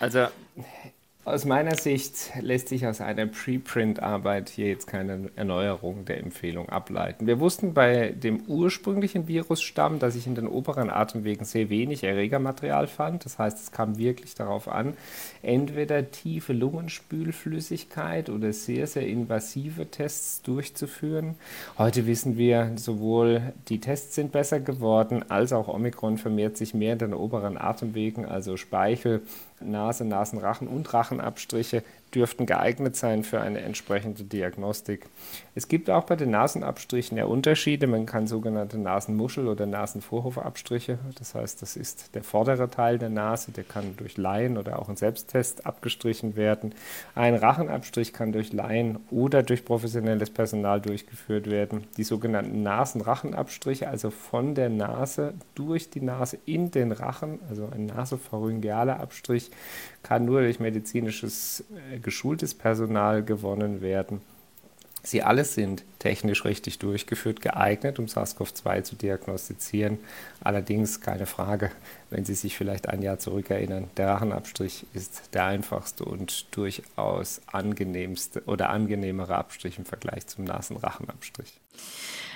Also 0.00 0.28
Aus 1.28 1.44
meiner 1.44 1.74
Sicht 1.76 2.30
lässt 2.40 2.68
sich 2.68 2.86
aus 2.86 3.02
einer 3.02 3.26
Preprint-Arbeit 3.26 4.48
hier 4.48 4.68
jetzt 4.68 4.86
keine 4.86 5.28
Erneuerung 5.36 6.06
der 6.06 6.20
Empfehlung 6.20 6.70
ableiten. 6.70 7.26
Wir 7.26 7.38
wussten 7.38 7.74
bei 7.74 8.12
dem 8.12 8.44
ursprünglichen 8.46 9.28
Virusstamm, 9.28 9.98
dass 9.98 10.16
ich 10.16 10.26
in 10.26 10.34
den 10.34 10.46
oberen 10.46 10.88
Atemwegen 10.88 11.44
sehr 11.44 11.68
wenig 11.68 12.02
Erregermaterial 12.02 12.86
fand. 12.86 13.26
Das 13.26 13.38
heißt, 13.38 13.58
es 13.62 13.72
kam 13.72 13.98
wirklich 13.98 14.36
darauf 14.36 14.68
an, 14.68 14.94
entweder 15.42 16.10
tiefe 16.10 16.54
Lungenspülflüssigkeit 16.54 18.30
oder 18.30 18.54
sehr, 18.54 18.86
sehr 18.86 19.06
invasive 19.06 19.90
Tests 19.90 20.40
durchzuführen. 20.40 21.34
Heute 21.76 22.06
wissen 22.06 22.38
wir, 22.38 22.72
sowohl 22.76 23.52
die 23.68 23.80
Tests 23.80 24.14
sind 24.14 24.32
besser 24.32 24.60
geworden, 24.60 25.26
als 25.28 25.52
auch 25.52 25.68
Omikron 25.68 26.16
vermehrt 26.16 26.56
sich 26.56 26.72
mehr 26.72 26.94
in 26.94 27.00
den 27.00 27.12
oberen 27.12 27.58
Atemwegen, 27.58 28.24
also 28.24 28.56
Speichel, 28.56 29.20
Nase, 29.60 30.04
Nasenrachen 30.04 30.68
und 30.68 30.92
Rachenabstriche 30.92 31.82
dürften 32.14 32.46
geeignet 32.46 32.96
sein 32.96 33.22
für 33.24 33.40
eine 33.40 33.60
entsprechende 33.60 34.24
Diagnostik. 34.24 35.06
Es 35.54 35.68
gibt 35.68 35.90
auch 35.90 36.04
bei 36.04 36.16
den 36.16 36.30
Nasenabstrichen 36.30 37.18
ja 37.18 37.24
Unterschiede. 37.24 37.86
Man 37.86 38.06
kann 38.06 38.26
sogenannte 38.26 38.78
Nasenmuschel- 38.78 39.48
oder 39.48 39.66
Nasenvorhofabstriche, 39.66 40.98
das 41.18 41.34
heißt, 41.34 41.62
das 41.62 41.76
ist 41.76 42.14
der 42.14 42.22
vordere 42.22 42.70
Teil 42.70 42.98
der 42.98 43.10
Nase, 43.10 43.52
der 43.52 43.64
kann 43.64 43.96
durch 43.96 44.16
Laien 44.16 44.56
oder 44.56 44.78
auch 44.78 44.88
in 44.88 44.96
Selbsttest 44.96 45.66
abgestrichen 45.66 46.36
werden. 46.36 46.74
Ein 47.14 47.34
Rachenabstrich 47.34 48.12
kann 48.12 48.32
durch 48.32 48.52
Laien 48.52 48.98
oder 49.10 49.42
durch 49.42 49.64
professionelles 49.64 50.30
Personal 50.30 50.80
durchgeführt 50.80 51.50
werden. 51.50 51.84
Die 51.96 52.04
sogenannten 52.04 52.62
Nasenrachenabstriche, 52.62 53.88
also 53.88 54.10
von 54.10 54.54
der 54.54 54.68
Nase 54.70 55.34
durch 55.54 55.90
die 55.90 56.00
Nase 56.00 56.38
in 56.46 56.70
den 56.70 56.92
Rachen, 56.92 57.40
also 57.48 57.68
ein 57.72 57.86
nasopharyngealer 57.86 59.00
Abstrich, 59.00 59.50
kann 60.02 60.24
nur 60.24 60.40
durch 60.40 60.60
medizinisches 60.60 61.64
äh, 61.92 61.97
geschultes 62.00 62.54
Personal 62.54 63.22
gewonnen 63.22 63.80
werden. 63.80 64.20
Sie 65.02 65.22
alle 65.22 65.44
sind 65.44 65.84
technisch 66.00 66.44
richtig 66.44 66.78
durchgeführt, 66.80 67.40
geeignet, 67.40 67.98
um 67.98 68.06
SARS-CoV-2 68.06 68.82
zu 68.82 68.96
diagnostizieren. 68.96 69.98
Allerdings 70.40 71.00
keine 71.00 71.26
Frage, 71.26 71.70
wenn 72.10 72.24
Sie 72.24 72.34
sich 72.34 72.56
vielleicht 72.56 72.88
ein 72.88 73.00
Jahr 73.00 73.18
zurückerinnern, 73.18 73.88
der 73.96 74.08
Rachenabstrich 74.08 74.86
ist 74.94 75.34
der 75.34 75.44
einfachste 75.44 76.04
und 76.04 76.54
durchaus 76.54 77.40
angenehmste 77.46 78.42
oder 78.46 78.70
angenehmere 78.70 79.36
Abstrich 79.36 79.78
im 79.78 79.84
Vergleich 79.84 80.26
zum 80.26 80.44
Nasenrachenabstrich. 80.44 81.58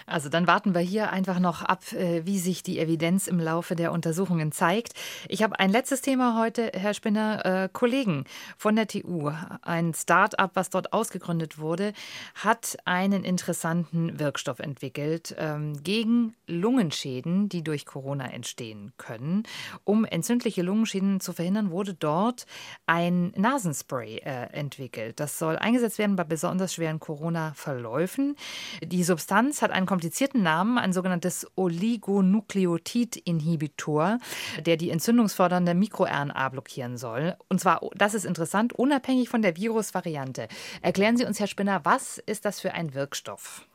Also 0.07 0.29
dann 0.29 0.47
warten 0.47 0.75
wir 0.75 0.81
hier 0.81 1.11
einfach 1.11 1.39
noch 1.39 1.63
ab, 1.63 1.93
äh, 1.93 2.25
wie 2.25 2.39
sich 2.39 2.63
die 2.63 2.79
Evidenz 2.79 3.27
im 3.27 3.39
Laufe 3.39 3.77
der 3.77 3.93
Untersuchungen 3.93 4.53
zeigt. 4.53 4.95
Ich 5.29 5.43
habe 5.43 5.59
ein 5.59 5.71
letztes 5.71 6.01
Thema 6.01 6.39
heute, 6.41 6.71
Herr 6.75 6.95
Spinner. 6.95 7.45
Äh, 7.45 7.69
Kollegen 7.73 8.25
von 8.57 8.77
der 8.77 8.87
TU, 8.87 9.31
ein 9.63 9.95
Start-up, 9.95 10.53
was 10.55 10.71
dort 10.71 10.93
ausgegründet 10.93 11.59
wurde, 11.59 11.93
hat 12.35 12.77
einen 12.85 13.25
interessanten 13.25 14.19
Wirkstoff 14.19 14.59
entwickelt 14.59 15.35
ähm, 15.39 15.83
gegen 15.83 16.35
Lungenschäden, 16.47 17.49
die 17.49 17.63
durch 17.63 17.87
Corona 17.87 18.33
entstehen 18.33 18.93
können. 18.99 19.45
Um 19.85 20.05
entzündliche 20.05 20.63
Lungenschäden 20.63 21.21
zu 21.21 21.33
verhindern, 21.33 21.71
wurde 21.71 21.95
dort 21.95 22.47
ein 22.87 23.33
Nasenspray 23.37 24.19
äh, 24.19 24.53
entwickelt. 24.53 25.21
Das 25.21 25.39
soll 25.39 25.57
eingesetzt 25.57 25.99
werden 25.99 26.17
bei 26.17 26.25
besonders 26.25 26.75
schweren 26.75 27.01
Corona-Verläufen. 27.01 28.37
Die 28.83 29.05
Substanz 29.05 29.32
hat 29.33 29.71
einen 29.71 29.87
komplizierten 29.87 30.43
Namen, 30.43 30.77
ein 30.79 30.93
sogenanntes 30.93 31.47
Oligonukleotid-Inhibitor, 31.57 34.19
der 34.65 34.77
die 34.77 34.91
entzündungsfördernde 34.91 35.75
MikroRNA 35.75 36.49
blockieren 36.51 36.97
soll. 36.97 37.37
Und 37.49 37.61
zwar, 37.61 37.81
das 37.95 38.15
ist 38.15 38.25
interessant, 38.25 38.73
unabhängig 38.73 39.29
von 39.29 39.43
der 39.43 39.57
Virusvariante. 39.57 40.49
Erklären 40.83 41.17
Sie 41.17 41.25
uns, 41.25 41.41
Herr 41.41 41.47
Spinner, 41.47 41.85
was 41.85 42.19
ist 42.19 42.45
das 42.45 42.61
für 42.61 42.75
ein 42.75 42.95
Wirkstoff? 42.95 43.67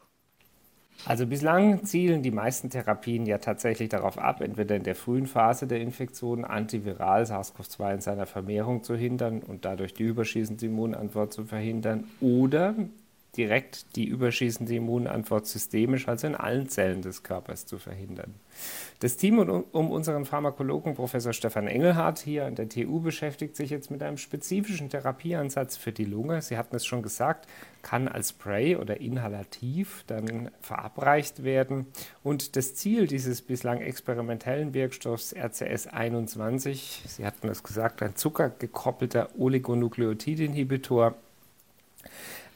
Also 1.05 1.27
bislang 1.27 1.85
zielen 1.85 2.23
die 2.23 2.31
meisten 2.31 2.69
Therapien 2.69 3.25
ja 3.25 3.37
tatsächlich 3.37 3.89
darauf 3.89 4.17
ab, 4.17 4.41
entweder 4.41 4.75
in 4.75 4.83
der 4.83 4.95
frühen 4.95 5.27
Phase 5.27 5.67
der 5.67 5.79
Infektion 5.79 6.43
antiviral 6.43 7.23
SARS-CoV-2 7.23 7.93
in 7.93 8.01
seiner 8.01 8.25
Vermehrung 8.25 8.83
zu 8.83 8.95
hindern 8.95 9.41
und 9.41 9.63
dadurch 9.63 9.93
die 9.93 10.03
überschießende 10.03 10.65
Immunantwort 10.65 11.33
zu 11.33 11.45
verhindern 11.45 12.05
oder 12.19 12.75
direkt 13.37 13.95
die 13.95 14.05
überschießende 14.05 14.75
Immunantwort 14.75 15.45
systemisch, 15.45 16.07
also 16.07 16.27
in 16.27 16.35
allen 16.35 16.67
Zellen 16.69 17.01
des 17.01 17.23
Körpers, 17.23 17.65
zu 17.65 17.77
verhindern. 17.77 18.33
Das 18.99 19.17
Team 19.17 19.37
um 19.37 19.91
unseren 19.91 20.25
Pharmakologen 20.25 20.95
Professor 20.95 21.31
Stefan 21.31 21.67
Engelhardt 21.67 22.17
hier 22.19 22.45
an 22.45 22.55
der 22.55 22.67
TU 22.67 22.99
beschäftigt 22.99 23.55
sich 23.55 23.69
jetzt 23.69 23.91
mit 23.91 24.01
einem 24.01 24.17
spezifischen 24.17 24.89
Therapieansatz 24.89 25.77
für 25.77 25.91
die 25.91 26.05
Lunge. 26.05 26.41
Sie 26.41 26.57
hatten 26.57 26.75
es 26.75 26.85
schon 26.85 27.03
gesagt, 27.03 27.47
kann 27.83 28.07
als 28.07 28.29
Spray 28.29 28.75
oder 28.75 28.99
inhalativ 28.99 30.03
dann 30.07 30.49
verabreicht 30.61 31.43
werden. 31.43 31.85
Und 32.23 32.55
das 32.55 32.73
Ziel 32.73 33.05
dieses 33.05 33.43
bislang 33.43 33.81
experimentellen 33.81 34.73
Wirkstoffs 34.73 35.33
RCS 35.33 35.87
21, 35.87 37.03
Sie 37.07 37.25
hatten 37.25 37.47
es 37.49 37.61
gesagt, 37.61 38.01
ein 38.01 38.15
zuckergekoppelter 38.15 39.29
Oligonukleotidinhibitor, 39.37 41.15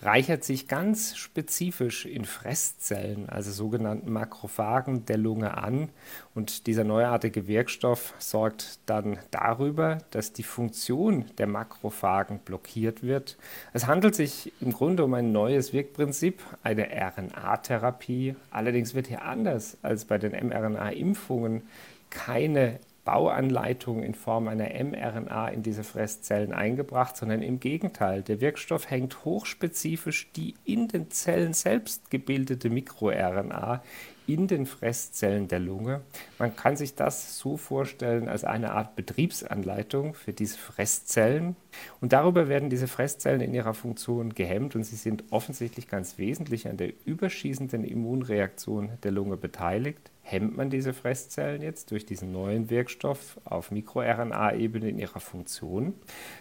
reichert 0.02 0.44
sich 0.44 0.68
ganz 0.68 1.16
spezifisch 1.16 2.06
in 2.06 2.26
Fresszellen, 2.26 3.30
also 3.30 3.52
sogenannten 3.52 4.12
Makrophagen 4.12 5.06
der 5.06 5.18
Lunge 5.18 5.58
an. 5.58 5.90
Und 6.34 6.68
dieser 6.68 6.84
neuartige 6.84 7.48
Wirkstoff 7.48 8.14
sorgt 8.18 8.80
dann 8.88 9.20
darüber, 9.30 10.00
dass 10.12 10.34
die 10.34 10.44
Funktion 10.44 11.26
der 11.38 11.48
Makrophagen 11.48 12.40
blockiert 12.40 13.04
wird. 13.04 13.38
Es 13.74 13.88
handelt 13.88 14.16
sich 14.16 14.52
im 14.62 14.72
Grunde 14.74 15.04
um 15.04 15.14
ein 15.14 15.32
neues 15.32 15.74
Wirkprinzip, 15.74 16.42
eine 16.64 16.88
RNA-Therapie. 16.90 18.36
Allerdings 18.50 18.96
wird 18.96 19.08
hier 19.08 19.24
anders 19.24 19.78
als 19.82 20.06
bei 20.06 20.18
den 20.18 20.32
mRNA-Impfungen 20.32 21.64
keine 22.10 22.80
Bauanleitung 23.04 24.04
in 24.04 24.14
Form 24.14 24.48
einer 24.48 24.70
mRNA 24.84 25.50
in 25.50 25.64
diese 25.64 25.84
Fresszellen 25.84 26.54
eingebracht, 26.54 27.18
sondern 27.18 27.42
im 27.42 27.60
Gegenteil. 27.60 28.22
Der 28.22 28.42
Wirkstoff 28.42 28.90
hängt 28.90 29.26
hochspezifisch 29.26 30.32
die 30.34 30.54
in 30.66 30.88
den 30.88 31.10
Zellen 31.10 31.54
selbst 31.54 32.12
gebildete 32.12 32.70
MikroRNA 32.70 33.82
in 34.28 34.48
den 34.48 34.66
Fresszellen 34.66 35.48
der 35.48 35.60
Lunge. 35.60 36.02
Man 36.38 36.56
kann 36.56 36.78
sich 36.78 36.96
das 36.96 37.38
so 37.38 37.58
vorstellen 37.58 38.30
als 38.30 38.44
eine 38.44 38.72
Art 38.72 38.96
Betriebsanleitung 38.96 40.14
für 40.14 40.32
diese 40.32 40.58
Fresszellen. 40.58 41.56
Und 42.00 42.14
darüber 42.14 42.48
werden 42.48 42.70
diese 42.70 42.88
Fresszellen 42.88 43.42
in 43.42 43.54
ihrer 43.54 43.74
Funktion 43.74 44.34
gehemmt 44.34 44.76
und 44.76 44.84
sie 44.84 44.96
sind 44.96 45.24
offensichtlich 45.32 45.88
ganz 45.88 46.18
wesentlich 46.18 46.68
an 46.68 46.78
der 46.78 46.94
überschießenden 47.06 47.84
Immunreaktion 47.84 48.92
der 49.04 49.12
Lunge 49.12 49.38
beteiligt 49.38 50.12
hemmt 50.22 50.56
man 50.56 50.70
diese 50.70 50.94
Fresszellen 50.94 51.62
jetzt 51.62 51.92
durch 51.92 52.06
diesen 52.06 52.32
neuen 52.32 52.70
Wirkstoff 52.70 53.40
auf 53.44 53.72
MikroRNA-Ebene 53.72 54.90
in 54.90 55.00
ihrer 55.00 55.20
Funktion, 55.20 55.94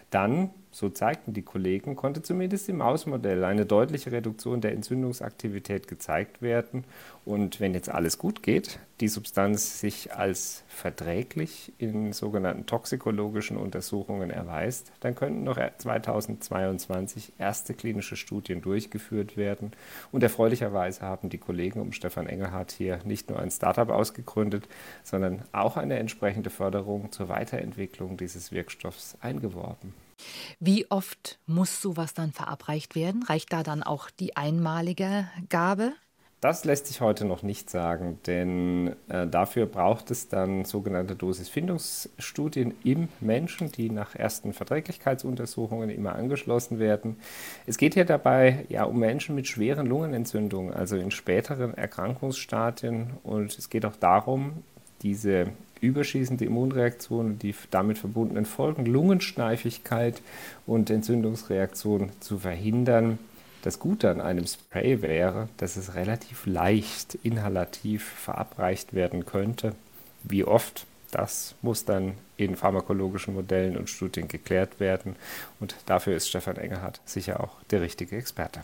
dann, 0.09 0.51
so 0.71 0.89
zeigten 0.89 1.33
die 1.33 1.41
Kollegen, 1.41 1.95
konnte 1.95 2.21
zumindest 2.21 2.69
im 2.69 2.77
Mausmodell 2.77 3.43
eine 3.43 3.65
deutliche 3.65 4.11
Reduktion 4.11 4.61
der 4.61 4.71
Entzündungsaktivität 4.71 5.87
gezeigt 5.87 6.41
werden. 6.41 6.85
Und 7.25 7.59
wenn 7.59 7.73
jetzt 7.73 7.89
alles 7.89 8.17
gut 8.17 8.41
geht, 8.41 8.79
die 9.01 9.09
Substanz 9.09 9.79
sich 9.79 10.13
als 10.13 10.63
verträglich 10.67 11.73
in 11.77 12.13
sogenannten 12.13 12.65
toxikologischen 12.65 13.57
Untersuchungen 13.57 14.29
erweist, 14.29 14.91
dann 15.01 15.13
könnten 15.13 15.43
noch 15.43 15.59
2022 15.77 17.33
erste 17.37 17.73
klinische 17.73 18.15
Studien 18.15 18.61
durchgeführt 18.61 19.37
werden. 19.37 19.71
Und 20.11 20.23
erfreulicherweise 20.23 21.01
haben 21.01 21.29
die 21.29 21.37
Kollegen 21.37 21.81
um 21.81 21.91
Stefan 21.91 22.27
Engelhardt 22.27 22.71
hier 22.71 22.99
nicht 23.03 23.29
nur 23.29 23.39
ein 23.39 23.51
Startup 23.51 23.89
ausgegründet, 23.89 24.67
sondern 25.03 25.43
auch 25.51 25.77
eine 25.77 25.99
entsprechende 25.99 26.49
Förderung 26.49 27.11
zur 27.11 27.27
Weiterentwicklung 27.27 28.17
dieses 28.17 28.51
Wirkstoffs 28.51 29.17
eingeworben. 29.21 29.93
Wie 30.59 30.89
oft 30.89 31.39
muss 31.45 31.81
sowas 31.81 32.13
dann 32.13 32.31
verabreicht 32.31 32.95
werden? 32.95 33.23
Reicht 33.23 33.53
da 33.53 33.63
dann 33.63 33.83
auch 33.83 34.09
die 34.09 34.35
einmalige 34.35 35.27
Gabe? 35.49 35.93
Das 36.41 36.65
lässt 36.65 36.87
sich 36.87 37.01
heute 37.01 37.25
noch 37.25 37.43
nicht 37.43 37.69
sagen, 37.69 38.17
denn 38.25 38.95
äh, 39.09 39.27
dafür 39.27 39.67
braucht 39.67 40.09
es 40.09 40.27
dann 40.27 40.65
sogenannte 40.65 41.15
Dosisfindungsstudien 41.15 42.73
im 42.83 43.09
Menschen, 43.19 43.71
die 43.71 43.91
nach 43.91 44.15
ersten 44.15 44.51
Verträglichkeitsuntersuchungen 44.51 45.91
immer 45.91 46.15
angeschlossen 46.15 46.79
werden. 46.79 47.17
Es 47.67 47.77
geht 47.77 47.93
hier 47.93 48.05
dabei 48.05 48.65
ja 48.69 48.85
um 48.85 48.97
Menschen 48.97 49.35
mit 49.35 49.47
schweren 49.47 49.85
Lungenentzündungen, 49.85 50.73
also 50.73 50.95
in 50.95 51.11
späteren 51.11 51.75
Erkrankungsstadien. 51.75 53.11
Und 53.21 53.55
es 53.59 53.69
geht 53.69 53.85
auch 53.85 53.95
darum, 53.95 54.63
diese 55.01 55.47
überschießende 55.81 56.45
Immunreaktion 56.45 57.25
und 57.25 57.43
die 57.43 57.55
damit 57.71 57.97
verbundenen 57.97 58.45
Folgen, 58.45 58.85
Lungensteifigkeit 58.85 60.21
und 60.67 60.89
Entzündungsreaktion 60.89 62.11
zu 62.19 62.39
verhindern. 62.39 63.17
Das 63.63 63.79
Gute 63.79 64.09
an 64.09 64.21
einem 64.21 64.45
Spray 64.45 65.01
wäre, 65.01 65.49
dass 65.57 65.75
es 65.75 65.95
relativ 65.95 66.45
leicht 66.45 67.15
inhalativ 67.23 68.03
verabreicht 68.03 68.93
werden 68.93 69.25
könnte. 69.25 69.75
Wie 70.23 70.43
oft 70.43 70.85
Das 71.11 71.55
muss 71.61 71.83
dann 71.83 72.13
in 72.37 72.55
pharmakologischen 72.55 73.33
Modellen 73.33 73.75
und 73.77 73.89
Studien 73.89 74.29
geklärt 74.29 74.79
werden. 74.79 75.17
Und 75.59 75.75
dafür 75.85 76.15
ist 76.15 76.29
Stefan 76.29 76.55
Engelhardt 76.55 77.01
sicher 77.05 77.41
auch 77.41 77.61
der 77.69 77.81
richtige 77.81 78.15
Experte. 78.15 78.61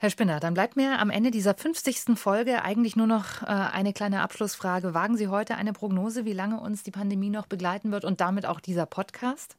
Herr 0.00 0.10
Spinner, 0.10 0.38
dann 0.38 0.54
bleibt 0.54 0.76
mir 0.76 1.00
am 1.00 1.10
Ende 1.10 1.32
dieser 1.32 1.54
50. 1.54 2.16
Folge 2.16 2.62
eigentlich 2.62 2.94
nur 2.94 3.08
noch 3.08 3.42
äh, 3.42 3.46
eine 3.46 3.92
kleine 3.92 4.22
Abschlussfrage. 4.22 4.94
Wagen 4.94 5.16
Sie 5.16 5.26
heute 5.26 5.56
eine 5.56 5.72
Prognose, 5.72 6.24
wie 6.24 6.32
lange 6.32 6.60
uns 6.60 6.84
die 6.84 6.92
Pandemie 6.92 7.30
noch 7.30 7.46
begleiten 7.46 7.90
wird 7.90 8.04
und 8.04 8.20
damit 8.20 8.46
auch 8.46 8.60
dieser 8.60 8.86
Podcast? 8.86 9.56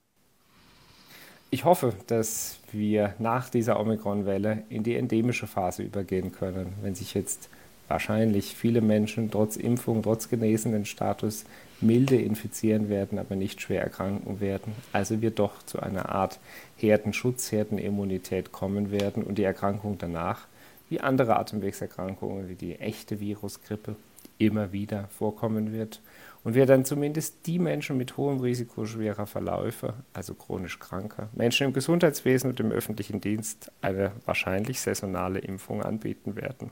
Ich 1.49 1.65
hoffe, 1.65 1.93
dass 2.07 2.59
wir 2.71 3.15
nach 3.19 3.49
dieser 3.49 3.81
Omikron-Welle 3.81 4.63
in 4.69 4.83
die 4.83 4.95
endemische 4.95 5.45
Phase 5.45 5.83
übergehen 5.83 6.31
können, 6.31 6.73
wenn 6.81 6.95
sich 6.95 7.13
jetzt 7.13 7.49
wahrscheinlich 7.89 8.55
viele 8.55 8.81
Menschen 8.81 9.31
trotz 9.31 9.57
Impfung, 9.57 10.03
trotz 10.03 10.29
genesenen 10.29 10.85
Status 10.85 11.45
milde 11.81 12.15
infizieren 12.15 12.89
werden, 12.89 13.19
aber 13.19 13.35
nicht 13.35 13.61
schwer 13.61 13.83
erkranken 13.83 14.39
werden. 14.39 14.73
Also 14.93 15.21
wir 15.21 15.31
doch 15.31 15.63
zu 15.63 15.79
einer 15.79 16.09
Art 16.09 16.39
Herdenschutz, 16.77 17.51
Herdenimmunität 17.51 18.51
kommen 18.51 18.91
werden 18.91 19.23
und 19.23 19.37
die 19.37 19.43
Erkrankung 19.43 19.97
danach, 19.97 20.47
wie 20.89 20.99
andere 20.99 21.37
Atemwegserkrankungen, 21.37 22.49
wie 22.49 22.55
die 22.55 22.79
echte 22.79 23.19
Virusgrippe, 23.19 23.95
immer 24.37 24.71
wieder 24.71 25.07
vorkommen 25.17 25.73
wird. 25.73 25.99
Und 26.43 26.55
wir 26.55 26.65
dann 26.65 26.85
zumindest 26.85 27.45
die 27.45 27.59
Menschen 27.59 27.97
mit 27.97 28.15
hohem 28.15 28.39
Risiko 28.39 28.85
schwerer 28.85 29.27
Verläufe, 29.27 29.93
also 30.13 30.33
chronisch 30.33 30.79
Kranker, 30.79 31.27
Menschen 31.33 31.67
im 31.67 31.73
Gesundheitswesen 31.73 32.49
und 32.49 32.59
im 32.61 32.71
öffentlichen 32.71 33.19
Dienst 33.19 33.71
eine 33.81 34.13
wahrscheinlich 34.25 34.79
saisonale 34.79 35.39
Impfung 35.39 35.83
anbieten 35.83 36.37
werden. 36.37 36.71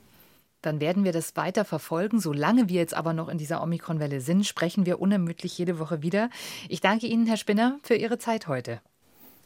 Dann 0.62 0.80
werden 0.80 1.04
wir 1.04 1.12
das 1.12 1.36
weiter 1.36 1.66
verfolgen. 1.66 2.20
Solange 2.20 2.70
wir 2.70 2.80
jetzt 2.80 2.94
aber 2.94 3.14
noch 3.14 3.30
in 3.30 3.38
dieser 3.38 3.62
Omikron-Welle 3.62 4.22
sind, 4.22 4.46
sprechen 4.46 4.86
wir 4.86 5.00
unermüdlich 5.00 5.58
jede 5.58 5.80
Woche 5.80 6.02
wieder. 6.02 6.30
Ich 6.68 6.82
danke 6.82 7.08
Ihnen, 7.08 7.28
Herr 7.28 7.38
Spinner, 7.38 7.80
für 7.84 7.96
Ihre 7.96 8.18
Zeit 8.18 8.48
heute. 8.48 8.82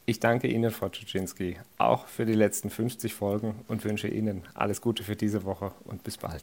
Ich 0.04 0.18
danke 0.18 0.48
Ihnen, 0.48 0.72
Frau 0.72 0.88
Czuczynski, 0.88 1.58
auch 1.78 2.06
für 2.06 2.26
die 2.26 2.32
letzten 2.32 2.70
50 2.70 3.14
Folgen 3.14 3.54
und 3.68 3.84
wünsche 3.84 4.08
Ihnen 4.08 4.42
alles 4.54 4.80
Gute 4.80 5.04
für 5.04 5.14
diese 5.14 5.44
Woche 5.44 5.72
und 5.84 6.02
bis 6.02 6.16
bald. 6.16 6.40